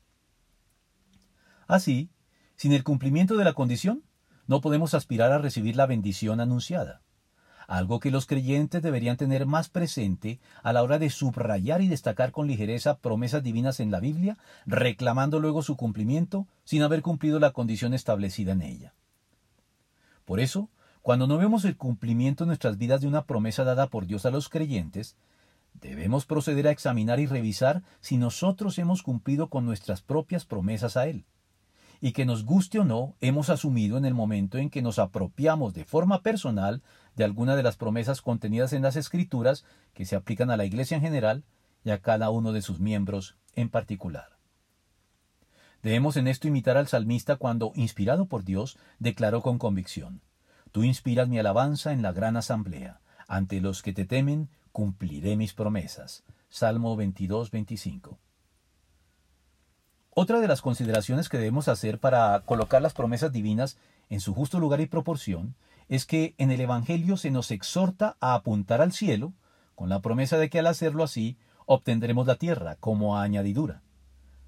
Así, 1.67 2.09
sin 2.57 2.73
el 2.73 2.83
cumplimiento 2.83 3.37
de 3.37 3.45
la 3.45 3.53
condición, 3.53 4.03
no 4.47 4.61
podemos 4.61 4.93
aspirar 4.93 5.31
a 5.31 5.37
recibir 5.37 5.75
la 5.75 5.85
bendición 5.85 6.39
anunciada, 6.39 7.01
algo 7.67 7.99
que 7.99 8.11
los 8.11 8.25
creyentes 8.25 8.81
deberían 8.81 9.17
tener 9.17 9.45
más 9.45 9.69
presente 9.69 10.39
a 10.61 10.73
la 10.73 10.83
hora 10.83 10.99
de 10.99 11.09
subrayar 11.09 11.81
y 11.81 11.87
destacar 11.87 12.31
con 12.31 12.47
ligereza 12.47 12.97
promesas 12.97 13.43
divinas 13.43 13.79
en 13.79 13.91
la 13.91 13.99
Biblia, 13.99 14.37
reclamando 14.65 15.39
luego 15.39 15.63
su 15.63 15.75
cumplimiento 15.75 16.47
sin 16.63 16.83
haber 16.83 17.01
cumplido 17.01 17.39
la 17.39 17.51
condición 17.51 17.93
establecida 17.93 18.51
en 18.51 18.61
ella. 18.61 18.93
Por 20.25 20.39
eso, 20.39 20.69
cuando 21.01 21.27
no 21.27 21.37
vemos 21.37 21.65
el 21.65 21.77
cumplimiento 21.77 22.43
en 22.43 22.47
nuestras 22.47 22.77
vidas 22.77 23.01
de 23.01 23.07
una 23.07 23.25
promesa 23.25 23.63
dada 23.63 23.87
por 23.87 24.05
Dios 24.05 24.25
a 24.25 24.31
los 24.31 24.49
creyentes, 24.49 25.15
debemos 25.73 26.25
proceder 26.25 26.67
a 26.67 26.71
examinar 26.71 27.19
y 27.19 27.25
revisar 27.25 27.83
si 27.99 28.17
nosotros 28.17 28.77
hemos 28.79 29.03
cumplido 29.03 29.49
con 29.49 29.65
nuestras 29.65 30.01
propias 30.01 30.45
promesas 30.45 30.97
a 30.97 31.07
Él 31.07 31.25
y 32.01 32.11
que 32.11 32.25
nos 32.25 32.45
guste 32.45 32.79
o 32.79 32.83
no, 32.83 33.15
hemos 33.21 33.49
asumido 33.49 33.97
en 33.97 34.05
el 34.05 34.13
momento 34.13 34.57
en 34.57 34.69
que 34.69 34.81
nos 34.81 34.99
apropiamos 34.99 35.73
de 35.73 35.85
forma 35.85 36.21
personal 36.21 36.81
de 37.15 37.23
alguna 37.23 37.55
de 37.55 37.63
las 37.63 37.77
promesas 37.77 38.21
contenidas 38.21 38.73
en 38.73 38.81
las 38.81 38.95
Escrituras 38.95 39.65
que 39.93 40.05
se 40.05 40.15
aplican 40.15 40.51
a 40.51 40.57
la 40.57 40.65
Iglesia 40.65 40.97
en 40.97 41.03
general 41.03 41.43
y 41.83 41.91
a 41.91 42.01
cada 42.01 42.29
uno 42.29 42.51
de 42.51 42.61
sus 42.61 42.79
miembros 42.79 43.37
en 43.55 43.69
particular. 43.69 44.37
Debemos 45.83 46.17
en 46.17 46.27
esto 46.27 46.47
imitar 46.47 46.77
al 46.77 46.87
salmista 46.87 47.35
cuando, 47.35 47.71
inspirado 47.75 48.25
por 48.25 48.43
Dios, 48.43 48.77
declaró 48.99 49.41
con 49.41 49.59
convicción, 49.59 50.21
Tú 50.71 50.83
inspiras 50.83 51.29
mi 51.29 51.39
alabanza 51.39 51.93
en 51.93 52.01
la 52.01 52.11
gran 52.11 52.35
asamblea, 52.35 52.99
ante 53.27 53.61
los 53.61 53.81
que 53.81 53.93
te 53.93 54.05
temen 54.05 54.49
cumpliré 54.71 55.37
mis 55.37 55.53
promesas. 55.53 56.25
Salmo 56.49 56.95
22, 56.95 57.49
25. 57.51 58.19
Otra 60.17 60.39
de 60.39 60.47
las 60.47 60.61
consideraciones 60.61 61.27
que 61.27 61.37
debemos 61.37 61.67
hacer 61.67 61.99
para 61.99 62.39
colocar 62.45 62.81
las 62.81 62.93
promesas 62.93 63.33
divinas 63.33 63.77
en 64.09 64.21
su 64.21 64.33
justo 64.33 64.61
lugar 64.61 64.79
y 64.79 64.85
proporción 64.85 65.55
es 65.89 66.05
que 66.05 66.35
en 66.37 66.51
el 66.51 66.61
Evangelio 66.61 67.17
se 67.17 67.31
nos 67.31 67.51
exhorta 67.51 68.15
a 68.21 68.33
apuntar 68.33 68.81
al 68.81 68.93
cielo, 68.93 69.33
con 69.75 69.89
la 69.89 69.99
promesa 69.99 70.37
de 70.37 70.49
que 70.49 70.59
al 70.59 70.67
hacerlo 70.67 71.03
así 71.03 71.37
obtendremos 71.65 72.27
la 72.27 72.37
tierra 72.37 72.77
como 72.77 73.17
añadidura. 73.19 73.81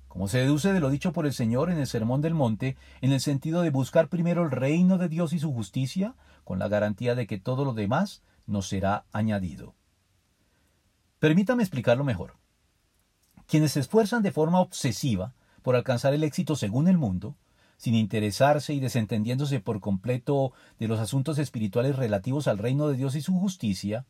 Como 0.08 0.30
se 0.30 0.38
deduce 0.38 0.72
de 0.72 0.80
lo 0.80 0.90
dicho 0.90 1.12
por 1.12 1.26
el 1.26 1.34
Señor 1.34 1.70
en 1.70 1.80
el 1.80 1.88
Sermón 1.88 2.22
del 2.22 2.34
Monte, 2.34 2.78
en 3.02 3.12
el 3.12 3.20
sentido 3.20 3.62
de 3.62 3.70
buscar 3.70 4.08
primero 4.08 4.44
el 4.44 4.52
reino 4.52 4.98
de 4.98 5.10
Dios 5.10 5.34
y 5.34 5.40
su 5.40 5.52
justicia, 5.52 6.16
con 6.46 6.60
la 6.60 6.70
garantía 6.70 7.14
de 7.14 7.28
que 7.28 7.40
todo 7.40 7.66
lo 7.66 7.74
demás 7.74 8.24
nos 8.46 8.70
será 8.70 9.04
añadido. 9.12 9.76
Permítame 11.20 11.62
explicarlo 11.62 12.06
mejor. 12.06 12.36
Quienes 13.48 13.74
se 13.74 13.82
esfuerzan 13.82 14.24
de 14.24 14.32
forma 14.32 14.62
obsesiva 14.62 15.34
por 15.68 15.76
alcanzar 15.76 16.14
el 16.14 16.24
éxito 16.24 16.56
según 16.56 16.88
el 16.88 16.98
mundo, 16.98 17.36
sin 17.76 17.94
interesarse 17.94 18.74
y 18.74 18.80
desentendiéndose 18.80 19.60
por 19.60 19.82
completo 19.82 20.54
de 20.80 20.88
los 20.88 20.98
asuntos 20.98 21.40
espirituales 21.40 21.98
relativos 21.98 22.48
al 22.48 22.58
reino 22.58 22.88
de 22.88 22.96
Dios 22.96 23.16
y 23.16 23.22
su 23.22 23.38
justicia, 23.38 24.06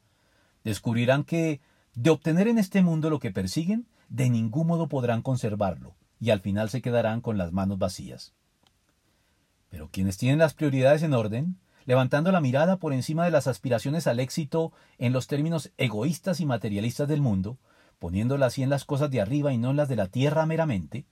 descubrirán 0.64 1.24
que, 1.24 1.60
de 1.96 2.12
obtener 2.12 2.48
en 2.48 2.60
este 2.60 2.84
mundo 2.84 3.10
lo 3.10 3.18
que 3.18 3.32
persiguen, 3.32 3.88
de 4.08 4.30
ningún 4.30 4.68
modo 4.68 4.88
podrán 4.88 5.24
conservarlo, 5.24 5.96
y 6.20 6.30
al 6.30 6.42
final 6.42 6.70
se 6.70 6.84
quedarán 6.84 7.22
con 7.22 7.40
las 7.40 7.52
manos 7.52 7.80
vacías. 7.80 8.36
Pero 9.72 9.90
quienes 9.90 10.20
tienen 10.20 10.38
las 10.38 10.54
prioridades 10.54 11.02
en 11.02 11.16
orden, 11.16 11.58
levantando 11.86 12.32
la 12.32 12.40
mirada 12.40 12.78
por 12.78 12.94
encima 12.94 13.26
de 13.26 13.32
las 13.32 13.48
aspiraciones 13.48 14.06
al 14.06 14.20
éxito 14.20 14.74
en 15.00 15.12
los 15.12 15.26
términos 15.26 15.72
egoístas 15.80 16.40
y 16.40 16.46
materialistas 16.46 17.08
del 17.08 17.22
mundo, 17.22 17.58
poniéndola 17.98 18.46
así 18.46 18.62
en 18.62 18.70
las 18.70 18.86
cosas 18.86 19.10
de 19.10 19.22
arriba 19.22 19.54
y 19.54 19.58
no 19.58 19.72
en 19.72 19.78
las 19.78 19.90
de 19.90 19.96
la 19.96 20.06
tierra 20.06 20.46
meramente, 20.46 21.08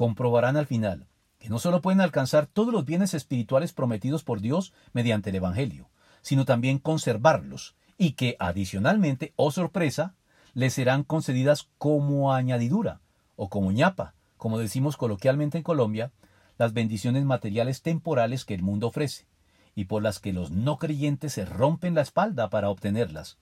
comprobarán 0.00 0.56
al 0.56 0.64
final 0.64 1.06
que 1.38 1.50
no 1.50 1.58
solo 1.58 1.82
pueden 1.82 2.00
alcanzar 2.00 2.46
todos 2.46 2.72
los 2.72 2.86
bienes 2.86 3.12
espirituales 3.12 3.74
prometidos 3.74 4.24
por 4.24 4.40
Dios 4.40 4.72
mediante 4.94 5.28
el 5.28 5.36
Evangelio, 5.36 5.90
sino 6.22 6.46
también 6.46 6.78
conservarlos, 6.78 7.76
y 7.98 8.12
que 8.12 8.34
adicionalmente, 8.38 9.34
oh 9.36 9.50
sorpresa, 9.50 10.14
les 10.54 10.72
serán 10.72 11.04
concedidas 11.04 11.68
como 11.76 12.32
añadidura, 12.32 13.02
o 13.36 13.50
como 13.50 13.72
ñapa, 13.72 14.14
como 14.38 14.58
decimos 14.58 14.96
coloquialmente 14.96 15.58
en 15.58 15.64
Colombia, 15.64 16.12
las 16.56 16.72
bendiciones 16.72 17.26
materiales 17.26 17.82
temporales 17.82 18.46
que 18.46 18.54
el 18.54 18.62
mundo 18.62 18.86
ofrece, 18.86 19.26
y 19.74 19.84
por 19.84 20.02
las 20.02 20.18
que 20.18 20.32
los 20.32 20.50
no 20.50 20.78
creyentes 20.78 21.34
se 21.34 21.44
rompen 21.44 21.94
la 21.94 22.00
espalda 22.00 22.48
para 22.48 22.70
obtenerlas, 22.70 23.36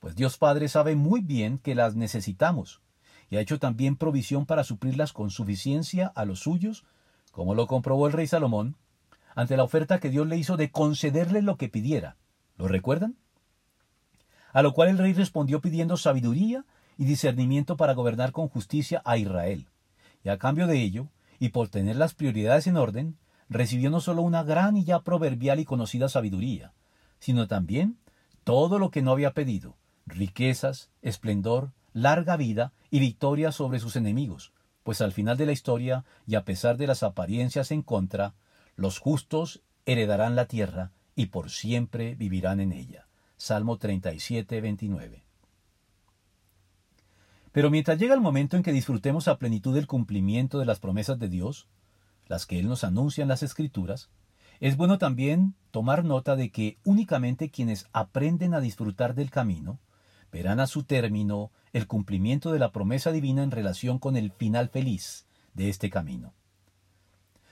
pues 0.00 0.16
Dios 0.16 0.36
Padre 0.36 0.68
sabe 0.68 0.96
muy 0.96 1.20
bien 1.20 1.58
que 1.58 1.76
las 1.76 1.94
necesitamos, 1.94 2.80
y 3.30 3.36
ha 3.36 3.40
hecho 3.40 3.58
también 3.58 3.96
provisión 3.96 4.46
para 4.46 4.64
suplirlas 4.64 5.12
con 5.12 5.30
suficiencia 5.30 6.12
a 6.14 6.24
los 6.24 6.40
suyos, 6.40 6.84
como 7.30 7.54
lo 7.54 7.66
comprobó 7.66 8.06
el 8.06 8.12
rey 8.12 8.26
Salomón, 8.26 8.76
ante 9.34 9.56
la 9.56 9.64
oferta 9.64 10.00
que 10.00 10.10
Dios 10.10 10.26
le 10.26 10.36
hizo 10.36 10.56
de 10.56 10.70
concederle 10.70 11.42
lo 11.42 11.56
que 11.56 11.68
pidiera. 11.68 12.16
¿Lo 12.56 12.68
recuerdan? 12.68 13.16
A 14.52 14.62
lo 14.62 14.74
cual 14.74 14.90
el 14.90 14.98
rey 14.98 15.14
respondió 15.14 15.60
pidiendo 15.60 15.96
sabiduría 15.96 16.64
y 16.98 17.04
discernimiento 17.04 17.76
para 17.76 17.94
gobernar 17.94 18.32
con 18.32 18.48
justicia 18.48 19.00
a 19.04 19.16
Israel. 19.16 19.68
Y 20.22 20.28
a 20.28 20.38
cambio 20.38 20.66
de 20.66 20.80
ello, 20.82 21.08
y 21.38 21.48
por 21.48 21.68
tener 21.68 21.96
las 21.96 22.14
prioridades 22.14 22.66
en 22.66 22.76
orden, 22.76 23.16
recibió 23.48 23.90
no 23.90 24.00
solo 24.00 24.22
una 24.22 24.42
gran 24.42 24.76
y 24.76 24.84
ya 24.84 25.00
proverbial 25.00 25.58
y 25.58 25.64
conocida 25.64 26.08
sabiduría, 26.08 26.72
sino 27.18 27.48
también 27.48 27.98
todo 28.44 28.78
lo 28.78 28.90
que 28.90 29.02
no 29.02 29.12
había 29.12 29.32
pedido, 29.32 29.76
riquezas, 30.06 30.90
esplendor, 31.00 31.72
larga 31.92 32.36
vida 32.36 32.72
y 32.90 33.00
victoria 33.00 33.52
sobre 33.52 33.80
sus 33.80 33.96
enemigos, 33.96 34.52
pues 34.82 35.00
al 35.00 35.12
final 35.12 35.36
de 35.36 35.46
la 35.46 35.52
historia, 35.52 36.04
y 36.26 36.34
a 36.34 36.44
pesar 36.44 36.76
de 36.76 36.86
las 36.86 37.02
apariencias 37.02 37.70
en 37.70 37.82
contra, 37.82 38.34
los 38.76 38.98
justos 38.98 39.62
heredarán 39.86 40.36
la 40.36 40.46
tierra 40.46 40.92
y 41.14 41.26
por 41.26 41.50
siempre 41.50 42.14
vivirán 42.14 42.60
en 42.60 42.72
ella. 42.72 43.06
Salmo 43.36 43.76
37, 43.76 44.60
29. 44.60 45.24
Pero 47.52 47.70
mientras 47.70 47.98
llega 47.98 48.14
el 48.14 48.20
momento 48.20 48.56
en 48.56 48.62
que 48.62 48.72
disfrutemos 48.72 49.28
a 49.28 49.36
plenitud 49.36 49.74
del 49.74 49.86
cumplimiento 49.86 50.58
de 50.58 50.64
las 50.64 50.80
promesas 50.80 51.18
de 51.18 51.28
Dios, 51.28 51.68
las 52.26 52.46
que 52.46 52.58
Él 52.58 52.68
nos 52.68 52.82
anuncia 52.82 53.22
en 53.22 53.28
las 53.28 53.42
Escrituras, 53.42 54.08
es 54.60 54.76
bueno 54.76 54.96
también 54.96 55.54
tomar 55.70 56.04
nota 56.04 56.36
de 56.36 56.50
que 56.50 56.78
únicamente 56.84 57.50
quienes 57.50 57.88
aprenden 57.92 58.54
a 58.54 58.60
disfrutar 58.60 59.14
del 59.14 59.30
camino 59.30 59.80
verán 60.32 60.58
a 60.60 60.66
su 60.66 60.82
término 60.82 61.52
el 61.72 61.86
cumplimiento 61.86 62.52
de 62.52 62.58
la 62.58 62.72
promesa 62.72 63.12
divina 63.12 63.42
en 63.42 63.50
relación 63.50 63.98
con 63.98 64.16
el 64.16 64.32
final 64.32 64.70
feliz 64.70 65.26
de 65.54 65.68
este 65.68 65.90
camino. 65.90 66.32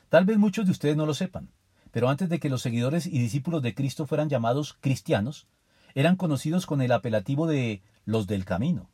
Tal 0.08 0.24
vez 0.24 0.38
muchos 0.38 0.64
de 0.64 0.72
ustedes 0.72 0.96
no 0.96 1.06
lo 1.06 1.14
sepan, 1.14 1.50
pero 1.92 2.08
antes 2.08 2.28
de 2.28 2.40
que 2.40 2.48
los 2.48 2.62
seguidores 2.62 3.06
y 3.06 3.18
discípulos 3.18 3.62
de 3.62 3.74
Cristo 3.74 4.06
fueran 4.06 4.28
llamados 4.28 4.76
cristianos, 4.80 5.46
eran 5.94 6.16
conocidos 6.16 6.66
con 6.66 6.80
el 6.82 6.92
apelativo 6.92 7.46
de 7.46 7.82
los 8.04 8.26
del 8.26 8.44
camino. 8.44 8.88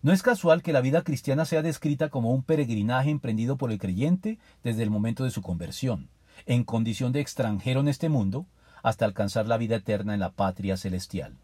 No 0.00 0.12
es 0.12 0.22
casual 0.22 0.62
que 0.62 0.72
la 0.72 0.80
vida 0.80 1.02
cristiana 1.02 1.44
sea 1.44 1.62
descrita 1.62 2.08
como 2.08 2.32
un 2.32 2.42
peregrinaje 2.42 3.10
emprendido 3.10 3.56
por 3.56 3.70
el 3.70 3.78
creyente 3.78 4.38
desde 4.64 4.82
el 4.82 4.90
momento 4.90 5.22
de 5.22 5.30
su 5.30 5.42
conversión, 5.42 6.08
en 6.46 6.64
condición 6.64 7.12
de 7.12 7.20
extranjero 7.20 7.80
en 7.80 7.88
este 7.88 8.08
mundo, 8.08 8.46
hasta 8.82 9.04
alcanzar 9.04 9.46
la 9.46 9.58
vida 9.58 9.76
eterna 9.76 10.14
en 10.14 10.20
la 10.20 10.32
patria 10.32 10.76
celestial. 10.76 11.36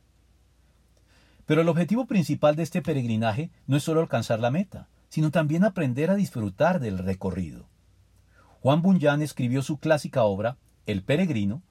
Pero 1.48 1.62
el 1.62 1.68
objetivo 1.70 2.04
principal 2.04 2.56
de 2.56 2.62
este 2.62 2.82
peregrinaje 2.82 3.50
no 3.66 3.78
es 3.78 3.82
solo 3.82 4.02
alcanzar 4.02 4.38
la 4.38 4.50
meta, 4.50 4.86
sino 5.08 5.30
también 5.30 5.64
aprender 5.64 6.10
a 6.10 6.14
disfrutar 6.14 6.78
del 6.78 6.98
recorrido. 6.98 7.64
Juan 8.60 8.82
Bunyan 8.82 9.22
escribió 9.22 9.62
su 9.62 9.78
clásica 9.78 10.24
obra, 10.24 10.58
El 10.84 11.02
peregrino, 11.02 11.62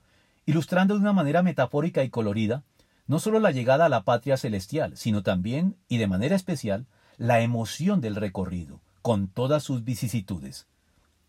ilustrando 0.48 0.96
de 0.96 1.02
una 1.02 1.14
manera 1.14 1.44
metafórica 1.44 2.04
y 2.04 2.10
colorida 2.10 2.64
no 3.06 3.20
solo 3.20 3.40
la 3.40 3.52
llegada 3.52 3.86
a 3.86 3.90
la 3.90 4.04
patria 4.04 4.36
celestial, 4.36 4.98
sino 4.98 5.22
también, 5.22 5.76
y 5.88 6.00
de 6.00 6.08
manera 6.08 6.36
especial, 6.36 6.88
la 7.18 7.42
emoción 7.42 8.02
del 8.02 8.16
recorrido, 8.16 8.82
con 9.04 9.28
todas 9.28 9.62
sus 9.62 9.84
vicisitudes. 9.84 10.66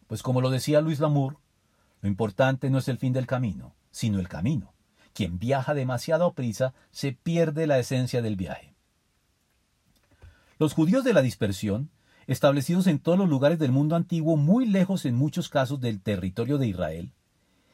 Pues 0.07 0.23
como 0.23 0.41
lo 0.41 0.49
decía 0.49 0.81
Luis 0.81 1.01
Lamour, 1.01 1.37
lo 2.01 2.09
importante 2.09 2.71
no 2.71 2.79
es 2.79 2.89
el 2.89 2.97
fin 2.97 3.13
del 3.13 3.27
camino, 3.27 3.75
sino 3.91 4.19
el 4.19 4.29
camino. 4.29 4.73
Quien 5.19 5.41
viaja 5.41 5.75
demasiado 5.75 6.33
prisa 6.33 6.75
se 6.93 7.11
pierde 7.11 7.67
la 7.67 7.81
esencia 7.81 8.23
del 8.23 8.37
viaje. 8.37 8.77
Los 10.61 10.75
judíos 10.75 11.03
de 11.03 11.13
la 11.13 11.23
dispersión, 11.23 11.91
establecidos 12.29 12.87
en 12.87 13.01
todos 13.01 13.19
los 13.19 13.29
lugares 13.29 13.59
del 13.59 13.73
mundo 13.73 13.97
antiguo, 13.97 14.37
muy 14.37 14.65
lejos 14.65 15.05
en 15.07 15.17
muchos 15.17 15.49
casos 15.49 15.81
del 15.81 16.01
territorio 16.01 16.57
de 16.57 16.69
Israel, 16.69 17.11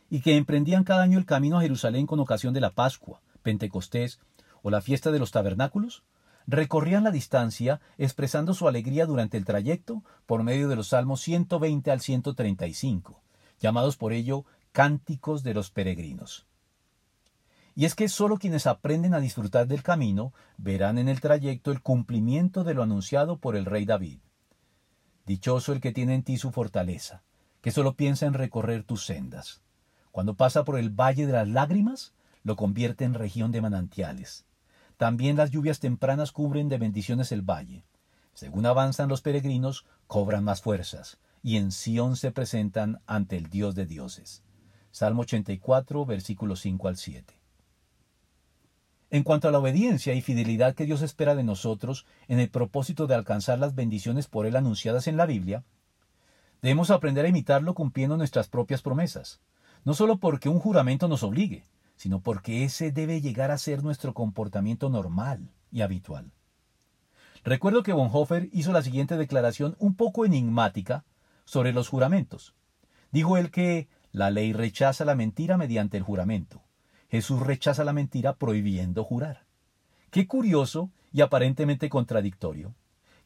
y 0.09 0.23
que 0.23 0.39
emprendían 0.39 0.85
cada 0.85 1.03
año 1.03 1.19
el 1.19 1.27
camino 1.27 1.59
a 1.59 1.61
Jerusalén 1.61 2.07
con 2.07 2.19
ocasión 2.19 2.55
de 2.55 2.63
la 2.63 2.71
Pascua, 2.71 3.21
Pentecostés 3.43 4.21
o 4.63 4.71
la 4.71 4.81
fiesta 4.81 5.11
de 5.11 5.19
los 5.19 5.31
tabernáculos, 5.31 6.03
recorrían 6.47 7.05
la 7.05 7.11
distancia 7.11 7.79
expresando 7.99 8.55
su 8.55 8.69
alegría 8.69 9.05
durante 9.05 9.37
el 9.37 9.45
trayecto 9.45 10.03
por 10.25 10.45
medio 10.45 10.69
de 10.69 10.77
los 10.77 10.89
salmos 10.89 11.21
120 11.21 11.91
al 11.91 12.01
135, 12.01 13.21
llamados 13.61 13.99
por 13.99 14.15
ello 14.15 14.47
cánticos 14.73 15.43
de 15.43 15.53
los 15.53 15.71
peregrinos. 15.71 16.47
Y 17.77 17.87
es 17.87 17.95
que 17.95 18.09
sólo 18.09 18.39
quienes 18.39 18.67
aprenden 18.67 19.15
a 19.15 19.21
disfrutar 19.21 19.67
del 19.67 19.83
camino 19.83 20.33
verán 20.57 20.99
en 20.99 21.09
el 21.09 21.21
trayecto 21.21 21.73
el 21.73 21.83
cumplimiento 21.83 22.63
de 22.63 22.75
lo 22.75 22.83
anunciado 22.83 23.39
por 23.39 23.57
el 23.57 23.65
rey 23.65 23.85
David. 23.85 24.21
Dichoso 25.27 25.73
el 25.73 25.81
que 25.81 25.93
tiene 25.93 26.15
en 26.15 26.23
ti 26.23 26.37
su 26.37 26.53
fortaleza, 26.53 27.23
que 27.61 27.73
sólo 27.73 27.95
piensa 27.95 28.27
en 28.27 28.35
recorrer 28.35 28.85
tus 28.85 29.05
sendas. 29.05 29.63
Cuando 30.13 30.35
pasa 30.35 30.65
por 30.65 30.79
el 30.79 30.91
valle 30.91 31.27
de 31.27 31.33
las 31.33 31.49
lágrimas, 31.49 32.13
lo 32.45 32.55
convierte 32.55 33.05
en 33.05 33.15
región 33.15 33.51
de 33.51 33.63
manantiales. 33.63 34.45
También 34.97 35.37
las 35.37 35.51
lluvias 35.51 35.81
tempranas 35.81 36.31
cubren 36.31 36.69
de 36.69 36.79
bendiciones 36.79 37.33
el 37.33 37.43
valle. 37.43 37.85
Según 38.35 38.67
avanzan 38.67 39.09
los 39.09 39.23
peregrinos, 39.23 39.87
cobran 40.07 40.45
más 40.45 40.63
fuerzas, 40.63 41.19
y 41.43 41.57
en 41.57 41.73
Sión 41.73 42.17
se 42.17 42.31
presentan 42.31 43.01
ante 43.07 43.37
el 43.37 43.49
Dios 43.49 43.75
de 43.75 43.87
dioses. 43.87 44.45
Salmo 44.93 45.23
84, 45.23 46.07
versículos 46.07 46.61
5 46.61 46.89
al 46.89 46.97
7. 46.97 47.44
En 49.15 49.23
cuanto 49.23 49.47
a 49.47 49.53
la 49.53 49.61
obediencia 49.61 50.13
y 50.15 50.23
fidelidad 50.23 50.75
que 50.75 50.87
Dios 50.87 51.01
espera 51.01 51.37
de 51.37 51.45
nosotros 51.45 52.05
en 52.27 52.41
el 52.41 52.51
propósito 52.51 53.07
de 53.07 53.15
alcanzar 53.15 53.61
las 53.61 53.77
bendiciones 53.77 54.27
por 54.27 54.45
Él 54.45 54.57
anunciadas 54.57 55.07
en 55.07 55.17
la 55.17 55.25
Biblia, 55.25 55.63
Debemos 56.65 56.91
aprender 56.91 57.27
a 57.27 57.29
imitarlo 57.29 57.75
cumpliendo 57.75 58.17
nuestras 58.17 58.49
propias 58.49 58.81
promesas, 58.81 59.43
no 59.85 59.93
solo 59.93 60.17
porque 60.17 60.49
un 60.49 60.59
juramento 60.59 61.09
nos 61.09 61.23
obligue, 61.23 61.67
sino 61.95 62.23
porque 62.23 62.65
ese 62.65 62.91
debe 62.91 63.21
llegar 63.21 63.51
a 63.51 63.59
ser 63.59 63.85
nuestro 63.85 64.15
comportamiento 64.15 64.89
normal 64.89 65.51
y 65.71 65.83
habitual. 65.83 66.33
Recuerdo 67.45 67.83
que 67.83 67.93
Bonhoeffer 67.93 68.49
hizo 68.51 68.73
la 68.73 68.83
siguiente 68.83 69.19
declaración 69.19 69.77
un 69.79 69.95
poco 69.95 70.25
enigmática 70.25 71.05
sobre 71.45 71.75
los 71.75 71.91
juramentos. 71.91 72.55
Dijo 73.13 73.37
él 73.37 73.51
que 73.51 73.87
la 74.11 74.31
ley 74.31 74.55
rechaza 74.55 75.05
la 75.05 75.15
mentira 75.15 75.59
mediante 75.59 75.99
el 75.99 76.03
juramento. 76.03 76.64
Jesús 77.15 77.39
rechaza 77.39 77.85
la 77.85 77.93
mentira 77.93 78.35
prohibiendo 78.35 79.05
jurar. 79.05 79.45
Qué 80.11 80.27
curioso 80.27 80.91
y 81.13 81.21
aparentemente 81.21 81.89
contradictorio 81.89 82.75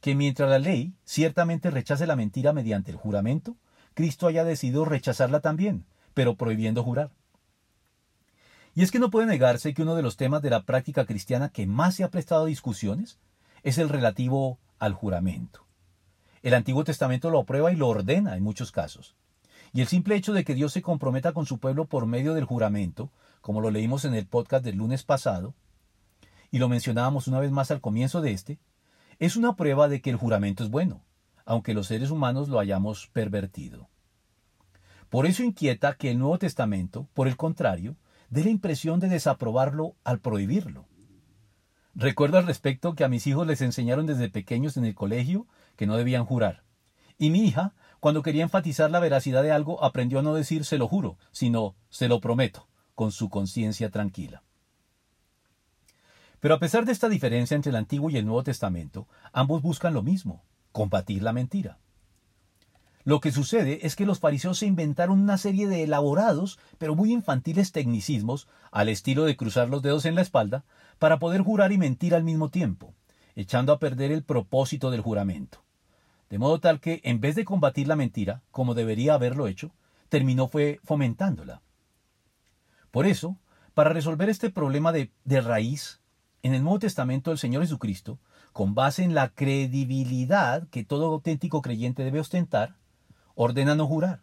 que 0.03 0.15
mientras 0.15 0.51
la 0.51 0.59
ley 0.59 0.93
ciertamente 1.07 1.71
rechace 1.71 2.07
la 2.07 2.15
mentira 2.15 2.53
mediante 2.53 2.91
el 2.91 2.99
juramento, 2.99 3.57
Cristo 3.95 4.27
haya 4.27 4.45
decidido 4.45 4.85
rechazarla 4.85 5.41
también, 5.41 5.87
pero 6.13 6.37
prohibiendo 6.37 6.85
jurar. 6.85 7.13
Y 8.75 8.83
es 8.83 8.91
que 8.91 8.99
no 8.99 9.09
puede 9.09 9.27
negarse 9.27 9.73
que 9.73 9.81
uno 9.81 9.95
de 9.95 10.03
los 10.03 10.19
temas 10.19 10.43
de 10.43 10.51
la 10.51 10.65
práctica 10.65 11.07
cristiana 11.07 11.49
que 11.49 11.67
más 11.67 11.95
se 11.95 12.05
ha 12.05 12.11
prestado 12.11 12.43
a 12.43 12.49
discusiones 12.49 13.19
es 13.63 13.79
el 13.79 13.89
relativo 13.89 14.59
al 14.79 14.93
juramento. 14.93 15.65
El 16.43 16.53
Antiguo 16.53 16.85
Testamento 16.85 17.31
lo 17.31 17.41
aprueba 17.41 17.73
y 17.73 17.77
lo 17.77 17.89
ordena 17.89 18.37
en 18.37 18.43
muchos 18.43 18.71
casos. 18.71 19.17
Y 19.73 19.81
el 19.81 19.89
simple 19.89 20.15
hecho 20.15 20.35
de 20.35 20.45
que 20.45 20.55
Dios 20.55 20.75
se 20.75 20.83
comprometa 20.83 21.33
con 21.33 21.47
su 21.47 21.57
pueblo 21.57 21.87
por 21.87 22.05
medio 22.05 22.35
del 22.35 22.45
juramento, 22.45 23.11
como 23.41 23.61
lo 23.61 23.71
leímos 23.71 24.05
en 24.05 24.15
el 24.15 24.27
podcast 24.27 24.65
del 24.65 24.77
lunes 24.77 25.05
pasado, 25.05 25.55
y 26.51 26.59
lo 26.59 26.69
mencionábamos 26.69 27.29
una 27.29 27.41
vez 27.41 27.51
más 27.51 27.71
al 27.71 27.81
comienzo 27.81 28.21
de 28.21 28.33
este, 28.33 28.59
es 29.19 29.37
una 29.37 29.57
prueba 29.57 29.89
de 29.89 30.01
que 30.01 30.11
el 30.11 30.17
juramento 30.17 30.63
es 30.65 30.71
bueno, 30.71 31.03
aunque 31.45 31.75
los 31.75 31.87
seres 31.89 32.11
humanos 32.11 32.49
lo 32.49 32.59
hayamos 32.59 33.09
pervertido. 33.09 33.89
Por 35.09 35.27
eso 35.27 35.43
inquieta 35.43 35.95
que 35.95 36.11
el 36.11 36.19
Nuevo 36.19 36.39
Testamento, 36.39 37.09
por 37.15 37.29
el 37.29 37.37
contrario, 37.37 37.97
dé 38.31 38.45
la 38.45 38.51
impresión 38.51 39.01
de 39.01 39.09
desaprobarlo 39.09 39.97
al 40.05 40.21
prohibirlo. 40.21 40.87
Recuerdo 41.95 42.39
al 42.39 42.47
respecto 42.47 42.95
que 42.95 43.05
a 43.05 43.09
mis 43.09 43.27
hijos 43.27 43.47
les 43.47 43.63
enseñaron 43.63 44.07
desde 44.07 44.29
pequeños 44.29 44.77
en 44.77 44.85
el 44.85 44.95
colegio 44.95 45.47
que 45.77 45.87
no 45.87 45.97
debían 45.97 46.27
jurar. 46.27 46.63
Y 47.19 47.31
mi 47.31 47.45
hija, 47.45 47.75
cuando 47.99 48.23
quería 48.23 48.45
enfatizar 48.45 48.91
la 48.91 49.01
veracidad 49.01 49.43
de 49.43 49.51
algo, 49.51 49.83
aprendió 49.83 50.21
a 50.21 50.23
no 50.23 50.35
decir 50.35 50.65
se 50.65 50.79
lo 50.79 50.87
juro, 50.87 51.19
sino 51.33 51.75
se 51.89 52.07
lo 52.07 52.21
prometo, 52.21 52.68
con 52.99 53.13
su 53.13 53.31
conciencia 53.31 53.91
tranquila. 53.91 54.43
Pero 56.41 56.55
a 56.57 56.59
pesar 56.59 56.85
de 56.85 56.91
esta 56.91 57.09
diferencia 57.09 57.55
entre 57.55 57.71
el 57.71 57.77
Antiguo 57.77 58.11
y 58.11 58.17
el 58.17 58.27
Nuevo 58.27 58.43
Testamento, 58.43 59.07
ambos 59.33 59.63
buscan 59.63 59.95
lo 59.95 60.03
mismo, 60.03 60.43
combatir 60.73 61.23
la 61.23 61.33
mentira. 61.33 61.79
Lo 63.05 63.21
que 63.21 63.31
sucede 63.31 63.87
es 63.87 63.95
que 63.95 64.05
los 64.05 64.19
fariseos 64.19 64.59
se 64.59 64.67
inventaron 64.67 65.21
una 65.21 65.39
serie 65.39 65.69
de 65.69 65.85
elaborados, 65.85 66.59
pero 66.79 66.97
muy 66.97 67.13
infantiles 67.13 67.71
tecnicismos, 67.71 68.49
al 68.73 68.89
estilo 68.89 69.27
de 69.27 69.37
cruzar 69.37 69.69
los 69.69 69.81
dedos 69.81 70.05
en 70.05 70.17
la 70.17 70.23
espalda, 70.23 70.65
para 70.99 71.21
poder 71.21 71.43
jurar 71.43 71.71
y 71.71 71.79
mentir 71.79 72.17
al 72.17 72.25
mismo 72.25 72.49
tiempo, 72.49 72.95
echando 73.37 73.73
a 73.73 73.79
perder 73.79 74.11
el 74.11 74.25
propósito 74.25 74.91
del 74.91 75.03
juramento. 75.03 75.63
De 76.31 76.41
modo 76.41 76.59
tal 76.59 76.81
que, 76.81 77.01
en 77.05 77.21
vez 77.21 77.37
de 77.37 77.45
combatir 77.45 77.87
la 77.87 77.95
mentira, 77.95 78.43
como 78.51 78.75
debería 78.75 79.15
haberlo 79.15 79.47
hecho, 79.47 79.71
terminó 80.09 80.49
fue 80.49 80.81
fomentándola. 80.83 81.63
Por 82.99 83.07
eso, 83.07 83.39
para 83.75 83.91
resolver 83.91 84.29
este 84.29 84.51
problema 84.51 84.91
de, 84.91 85.13
raíz, 85.41 86.01
en 86.43 86.53
el 86.53 86.65
Nuevo 86.65 86.81
Testamento 86.81 87.31
el 87.31 87.39
Señor 87.39 87.63
Jesucristo, 87.63 88.19
con 88.53 88.75
base 88.75 89.05
en 89.05 89.15
la 89.15 89.29
credibilidad 89.29 90.67
que 90.71 90.83
todo 90.83 91.07
auténtico 91.07 91.63
creyente 91.63 92.03
debe 92.03 92.19
ostentar, 92.19 92.75
ordena 93.37 93.77
no 93.77 93.87
jurar, 93.87 94.23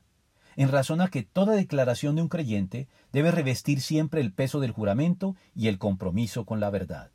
en 0.57 0.67
razón 0.67 0.99
a 0.99 1.07
que 1.07 1.23
toda 1.23 1.55
declaración 1.55 2.17
de 2.17 2.23
un 2.23 2.27
creyente 2.27 2.89
debe 3.13 3.31
revestir 3.31 3.79
siempre 3.79 4.19
el 4.19 4.33
peso 4.33 4.59
del 4.59 4.73
juramento 4.73 5.37
y 5.55 5.69
el 5.69 5.77
compromiso 5.77 6.43
con 6.43 6.59
la 6.59 6.69
verdad. 6.69 7.11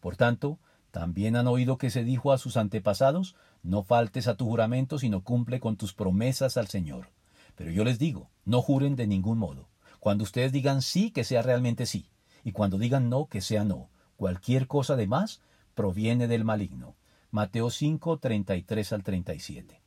Por 0.00 0.16
tanto, 0.16 0.58
también 0.90 1.36
han 1.36 1.48
oído 1.48 1.76
que 1.76 1.90
se 1.90 2.02
dijo 2.02 2.32
a 2.32 2.38
sus 2.38 2.56
antepasados, 2.56 3.36
no 3.62 3.82
faltes 3.82 4.26
a 4.26 4.36
tu 4.36 4.46
juramento, 4.46 4.98
sino 4.98 5.22
cumple 5.22 5.60
con 5.60 5.76
tus 5.76 5.92
promesas 5.92 6.56
al 6.56 6.68
Señor. 6.68 7.10
Pero 7.56 7.70
yo 7.72 7.84
les 7.84 7.98
digo, 7.98 8.30
no 8.46 8.62
juren 8.62 8.96
de 8.96 9.06
ningún 9.06 9.36
modo. 9.36 9.68
Cuando 10.04 10.24
ustedes 10.24 10.52
digan 10.52 10.82
sí, 10.82 11.10
que 11.10 11.24
sea 11.24 11.40
realmente 11.40 11.86
sí, 11.86 12.10
y 12.44 12.52
cuando 12.52 12.76
digan 12.76 13.08
no, 13.08 13.24
que 13.24 13.40
sea 13.40 13.64
no 13.64 13.88
Cualquier 14.18 14.66
cosa 14.66 14.96
de 14.96 15.06
más 15.06 15.40
proviene 15.74 16.28
del 16.28 16.44
maligno. 16.44 16.94
Mateo 17.30 17.70
5, 17.70 18.18
33 18.18 18.92
al 18.92 19.02
37. 19.02 19.80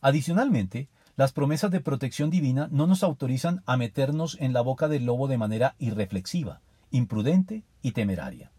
Adicionalmente, 0.00 0.88
las 1.16 1.32
promesas 1.32 1.70
de 1.70 1.80
protección 1.80 2.30
divina 2.30 2.66
no 2.72 2.86
nos 2.86 3.02
autorizan 3.02 3.62
a 3.66 3.76
meternos 3.76 4.38
en 4.40 4.54
la 4.54 4.62
boca 4.62 4.88
del 4.88 5.04
lobo 5.04 5.28
de 5.28 5.36
manera 5.36 5.74
irreflexiva, 5.78 6.62
imprudente 6.90 7.62
y 7.82 7.92
temeraria. 7.92 8.50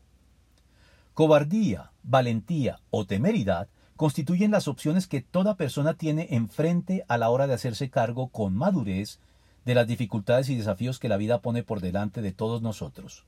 Cobardía, 1.15 1.91
valentía 2.03 2.81
o 2.91 3.07
temeridad 3.07 3.67
constituyen 3.95 4.51
las 4.51 4.67
opciones 4.67 5.07
que 5.07 5.21
toda 5.21 5.57
persona 5.57 5.95
tiene 5.95 6.27
enfrente 6.29 7.03
a 7.07 7.17
la 7.17 7.31
hora 7.31 7.47
de 7.47 7.55
hacerse 7.55 7.89
cargo 7.89 8.27
con 8.27 8.55
madurez 8.55 9.19
de 9.65 9.75
las 9.75 9.87
dificultades 9.87 10.49
y 10.49 10.55
desafíos 10.55 10.99
que 10.99 11.09
la 11.09 11.17
vida 11.17 11.41
pone 11.41 11.63
por 11.63 11.81
delante 11.81 12.21
de 12.21 12.31
todos 12.31 12.61
nosotros. 12.61 13.25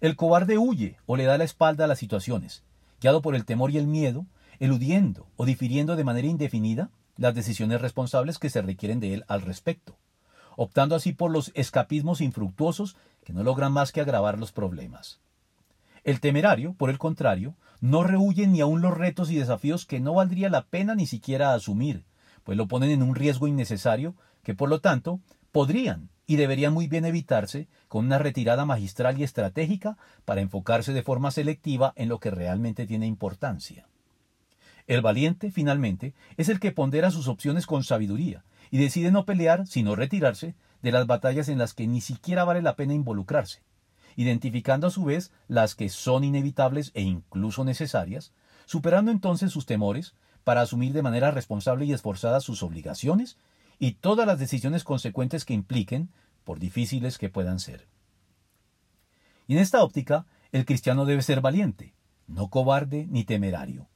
El 0.00 0.16
cobarde 0.16 0.56
huye 0.56 0.96
o 1.04 1.16
le 1.16 1.24
da 1.24 1.36
la 1.36 1.44
espalda 1.44 1.84
a 1.84 1.88
las 1.88 1.98
situaciones, 1.98 2.62
guiado 3.00 3.20
por 3.20 3.34
el 3.34 3.44
temor 3.44 3.70
y 3.70 3.78
el 3.78 3.86
miedo, 3.86 4.26
eludiendo 4.60 5.26
o 5.36 5.44
difiriendo 5.44 5.96
de 5.96 6.04
manera 6.04 6.28
indefinida 6.28 6.90
las 7.16 7.34
decisiones 7.34 7.80
responsables 7.80 8.38
que 8.38 8.48
se 8.48 8.62
requieren 8.62 9.00
de 9.00 9.14
él 9.14 9.24
al 9.28 9.42
respecto, 9.42 9.98
optando 10.56 10.94
así 10.94 11.12
por 11.12 11.30
los 11.30 11.50
escapismos 11.54 12.20
infructuosos 12.20 12.96
que 13.24 13.32
no 13.32 13.42
logran 13.42 13.72
más 13.72 13.92
que 13.92 14.00
agravar 14.00 14.38
los 14.38 14.52
problemas. 14.52 15.20
El 16.02 16.20
temerario, 16.20 16.74
por 16.74 16.88
el 16.88 16.98
contrario, 16.98 17.56
no 17.80 18.04
rehuye 18.04 18.46
ni 18.46 18.60
aun 18.60 18.80
los 18.80 18.96
retos 18.96 19.30
y 19.30 19.36
desafíos 19.36 19.84
que 19.84 20.00
no 20.00 20.14
valdría 20.14 20.48
la 20.48 20.66
pena 20.66 20.94
ni 20.94 21.06
siquiera 21.06 21.52
asumir, 21.52 22.04
pues 22.42 22.56
lo 22.56 22.68
ponen 22.68 22.90
en 22.90 23.02
un 23.02 23.14
riesgo 23.14 23.46
innecesario 23.46 24.14
que 24.42 24.54
por 24.54 24.68
lo 24.68 24.80
tanto 24.80 25.20
podrían 25.52 26.08
y 26.26 26.36
debería 26.36 26.70
muy 26.70 26.86
bien 26.86 27.04
evitarse 27.04 27.66
con 27.88 28.06
una 28.06 28.18
retirada 28.18 28.64
magistral 28.64 29.18
y 29.18 29.24
estratégica 29.24 29.98
para 30.24 30.40
enfocarse 30.40 30.92
de 30.92 31.02
forma 31.02 31.32
selectiva 31.32 31.92
en 31.96 32.08
lo 32.08 32.20
que 32.20 32.30
realmente 32.30 32.86
tiene 32.86 33.06
importancia. 33.06 33.88
El 34.86 35.02
valiente, 35.02 35.50
finalmente, 35.50 36.14
es 36.36 36.48
el 36.48 36.60
que 36.60 36.72
pondera 36.72 37.10
sus 37.10 37.28
opciones 37.28 37.66
con 37.66 37.82
sabiduría 37.82 38.44
y 38.70 38.78
decide 38.78 39.10
no 39.10 39.24
pelear, 39.24 39.66
sino 39.66 39.96
retirarse 39.96 40.54
de 40.82 40.92
las 40.92 41.06
batallas 41.06 41.48
en 41.48 41.58
las 41.58 41.74
que 41.74 41.86
ni 41.86 42.00
siquiera 42.00 42.44
vale 42.44 42.62
la 42.62 42.76
pena 42.76 42.94
involucrarse, 42.94 43.62
identificando 44.16 44.86
a 44.86 44.90
su 44.90 45.04
vez 45.04 45.32
las 45.48 45.74
que 45.74 45.88
son 45.88 46.24
inevitables 46.24 46.92
e 46.94 47.02
incluso 47.02 47.64
necesarias, 47.64 48.32
superando 48.66 49.10
entonces 49.10 49.50
sus 49.50 49.66
temores 49.66 50.14
para 50.44 50.60
asumir 50.60 50.92
de 50.92 51.02
manera 51.02 51.30
responsable 51.30 51.84
y 51.84 51.92
esforzada 51.92 52.40
sus 52.40 52.62
obligaciones 52.62 53.36
y 53.80 53.92
todas 53.92 54.26
las 54.26 54.38
decisiones 54.38 54.84
consecuentes 54.84 55.44
que 55.44 55.54
impliquen, 55.54 56.10
por 56.44 56.60
difíciles 56.60 57.18
que 57.18 57.30
puedan 57.30 57.58
ser. 57.58 57.88
Y 59.48 59.54
en 59.54 59.58
esta 59.60 59.82
óptica, 59.82 60.26
el 60.52 60.64
cristiano 60.64 61.06
debe 61.06 61.22
ser 61.22 61.40
valiente, 61.40 61.94
no 62.28 62.48
cobarde 62.48 63.06
ni 63.10 63.24
temerario, 63.24 63.88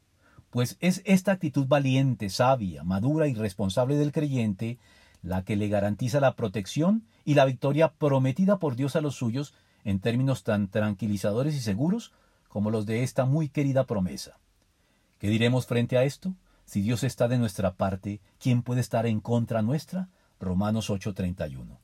pues 0.50 0.76
es 0.80 1.02
esta 1.04 1.32
actitud 1.32 1.66
valiente, 1.66 2.30
sabia, 2.30 2.82
madura 2.82 3.28
y 3.28 3.34
responsable 3.34 3.96
del 3.96 4.10
creyente 4.10 4.78
la 5.22 5.42
que 5.42 5.56
le 5.56 5.68
garantiza 5.68 6.20
la 6.20 6.34
protección 6.34 7.04
y 7.24 7.34
la 7.34 7.44
victoria 7.44 7.92
prometida 7.92 8.58
por 8.58 8.76
Dios 8.76 8.96
a 8.96 9.00
los 9.00 9.16
suyos 9.16 9.54
en 9.84 10.00
términos 10.00 10.44
tan 10.44 10.68
tranquilizadores 10.68 11.54
y 11.54 11.60
seguros 11.60 12.12
como 12.48 12.70
los 12.70 12.86
de 12.86 13.02
esta 13.02 13.24
muy 13.24 13.48
querida 13.48 13.84
promesa. 13.84 14.38
¿Qué 15.18 15.28
diremos 15.28 15.66
frente 15.66 15.98
a 15.98 16.04
esto? 16.04 16.34
Si 16.64 16.82
Dios 16.82 17.04
está 17.04 17.28
de 17.28 17.38
nuestra 17.38 17.74
parte, 17.74 18.20
¿quién 18.38 18.62
puede 18.62 18.80
estar 18.80 19.06
en 19.06 19.20
contra 19.20 19.62
nuestra? 19.62 20.08
Romanos 20.40 20.90
8:31. 20.90 21.78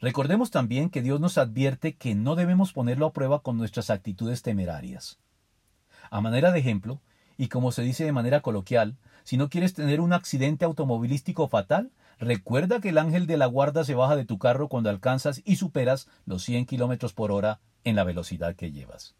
Recordemos 0.00 0.50
también 0.50 0.90
que 0.90 1.02
Dios 1.02 1.20
nos 1.20 1.38
advierte 1.38 1.96
que 1.96 2.14
no 2.14 2.36
debemos 2.36 2.72
ponerlo 2.72 3.06
a 3.06 3.12
prueba 3.12 3.40
con 3.40 3.58
nuestras 3.58 3.90
actitudes 3.90 4.42
temerarias. 4.42 5.18
A 6.10 6.20
manera 6.20 6.52
de 6.52 6.60
ejemplo, 6.60 7.00
y 7.36 7.48
como 7.48 7.72
se 7.72 7.82
dice 7.82 8.04
de 8.04 8.12
manera 8.12 8.40
coloquial, 8.40 8.96
si 9.24 9.36
no 9.36 9.48
quieres 9.48 9.74
tener 9.74 10.00
un 10.00 10.12
accidente 10.12 10.64
automovilístico 10.64 11.48
fatal, 11.48 11.90
recuerda 12.18 12.80
que 12.80 12.90
el 12.90 12.98
ángel 12.98 13.26
de 13.26 13.36
la 13.36 13.46
guarda 13.46 13.84
se 13.84 13.94
baja 13.94 14.16
de 14.16 14.24
tu 14.24 14.38
carro 14.38 14.68
cuando 14.68 14.88
alcanzas 14.88 15.42
y 15.44 15.56
superas 15.56 16.08
los 16.26 16.42
100 16.44 16.66
kilómetros 16.66 17.12
por 17.12 17.30
hora 17.30 17.60
en 17.84 17.96
la 17.96 18.04
velocidad 18.04 18.56
que 18.56 18.72
llevas. 18.72 19.14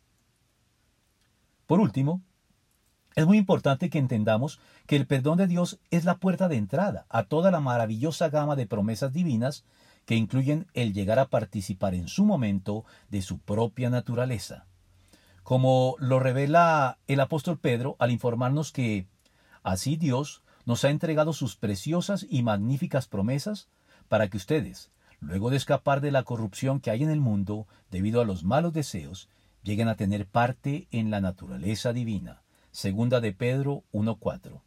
Por 1.66 1.80
último, 1.80 2.22
es 3.18 3.26
muy 3.26 3.36
importante 3.36 3.90
que 3.90 3.98
entendamos 3.98 4.60
que 4.86 4.94
el 4.94 5.04
perdón 5.04 5.38
de 5.38 5.48
Dios 5.48 5.80
es 5.90 6.04
la 6.04 6.18
puerta 6.18 6.46
de 6.46 6.54
entrada 6.54 7.04
a 7.08 7.24
toda 7.24 7.50
la 7.50 7.58
maravillosa 7.58 8.28
gama 8.28 8.54
de 8.54 8.68
promesas 8.68 9.12
divinas 9.12 9.64
que 10.06 10.14
incluyen 10.14 10.68
el 10.72 10.92
llegar 10.92 11.18
a 11.18 11.26
participar 11.26 11.96
en 11.96 12.06
su 12.06 12.24
momento 12.24 12.84
de 13.10 13.20
su 13.22 13.40
propia 13.40 13.90
naturaleza. 13.90 14.66
Como 15.42 15.96
lo 15.98 16.20
revela 16.20 16.98
el 17.08 17.18
apóstol 17.18 17.58
Pedro 17.58 17.96
al 17.98 18.12
informarnos 18.12 18.70
que 18.70 19.08
Así 19.64 19.96
Dios 19.96 20.44
nos 20.64 20.84
ha 20.84 20.90
entregado 20.90 21.32
sus 21.32 21.56
preciosas 21.56 22.24
y 22.30 22.44
magníficas 22.44 23.08
promesas 23.08 23.68
para 24.08 24.28
que 24.28 24.36
ustedes, 24.36 24.92
luego 25.18 25.50
de 25.50 25.56
escapar 25.56 26.00
de 26.00 26.12
la 26.12 26.22
corrupción 26.22 26.78
que 26.78 26.92
hay 26.92 27.02
en 27.02 27.10
el 27.10 27.18
mundo 27.18 27.66
debido 27.90 28.20
a 28.20 28.24
los 28.24 28.44
malos 28.44 28.72
deseos, 28.72 29.28
lleguen 29.64 29.88
a 29.88 29.96
tener 29.96 30.28
parte 30.28 30.86
en 30.92 31.10
la 31.10 31.20
naturaleza 31.20 31.92
divina. 31.92 32.42
Segunda 32.70 33.20
de 33.20 33.32
Pedro 33.32 33.84
1.4. 33.92 34.60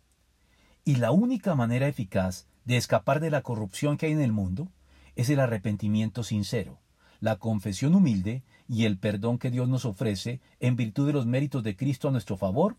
Y 0.84 0.96
la 0.96 1.12
única 1.12 1.56
manera 1.56 1.88
eficaz 1.88 2.48
de 2.66 2.78
escapar 2.78 3.20
de 3.20 3.30
la 3.30 3.42
corrupción 3.42 3.98
que 3.98 4.08
hay 4.08 4.12
en 4.14 4.22
el 4.22 4.32
mundo 4.32 4.72
es 5.16 5.30
el 5.30 5.40
arrepentimiento 5.40 6.24
sincero, 6.24 6.80
la 7.20 7.36
confesión 7.36 7.96
humilde 7.96 8.44
y 8.68 8.86
el 8.86 8.98
perdón 8.98 9.38
que 9.38 9.52
Dios 9.52 9.70
nos 9.70 9.86
ofrece 9.86 10.42
en 10.60 10.76
virtud 10.76 11.08
de 11.08 11.14
los 11.14 11.26
méritos 11.26 11.64
de 11.64 11.76
Cristo 11.76 12.08
a 12.08 12.12
nuestro 12.12 12.38
favor, 12.38 12.78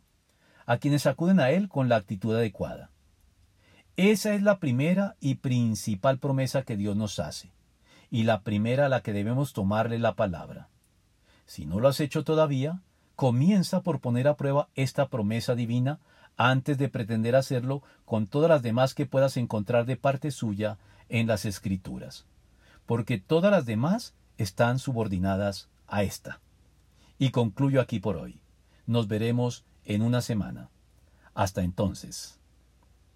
a 0.66 0.78
quienes 0.78 1.06
acuden 1.06 1.40
a 1.40 1.50
Él 1.50 1.68
con 1.68 1.88
la 1.88 1.96
actitud 1.96 2.34
adecuada. 2.34 2.90
Esa 3.96 4.34
es 4.34 4.42
la 4.42 4.58
primera 4.58 5.16
y 5.20 5.36
principal 5.36 6.18
promesa 6.18 6.62
que 6.62 6.76
Dios 6.76 6.96
nos 6.96 7.18
hace, 7.18 7.52
y 8.10 8.24
la 8.24 8.40
primera 8.40 8.86
a 8.86 8.88
la 8.88 9.02
que 9.02 9.12
debemos 9.12 9.52
tomarle 9.52 9.98
la 9.98 10.14
palabra. 10.14 10.68
Si 11.46 11.66
no 11.66 11.78
lo 11.78 11.88
has 11.88 12.00
hecho 12.00 12.24
todavía, 12.24 12.80
comienza 13.16 13.82
por 13.82 14.00
poner 14.00 14.28
a 14.28 14.36
prueba 14.36 14.68
esta 14.74 15.08
promesa 15.08 15.54
divina 15.54 16.00
antes 16.36 16.78
de 16.78 16.88
pretender 16.88 17.36
hacerlo 17.36 17.82
con 18.04 18.26
todas 18.26 18.48
las 18.48 18.62
demás 18.62 18.94
que 18.94 19.06
puedas 19.06 19.36
encontrar 19.36 19.86
de 19.86 19.96
parte 19.96 20.30
suya 20.30 20.78
en 21.08 21.26
las 21.26 21.44
Escrituras, 21.44 22.26
porque 22.86 23.18
todas 23.18 23.50
las 23.50 23.66
demás 23.66 24.14
están 24.38 24.78
subordinadas 24.78 25.68
a 25.86 26.02
esta. 26.02 26.40
Y 27.18 27.30
concluyo 27.30 27.80
aquí 27.80 28.00
por 28.00 28.16
hoy. 28.16 28.40
Nos 28.86 29.06
veremos 29.08 29.64
en 29.84 30.02
una 30.02 30.22
semana. 30.22 30.70
Hasta 31.34 31.62
entonces. 31.62 32.41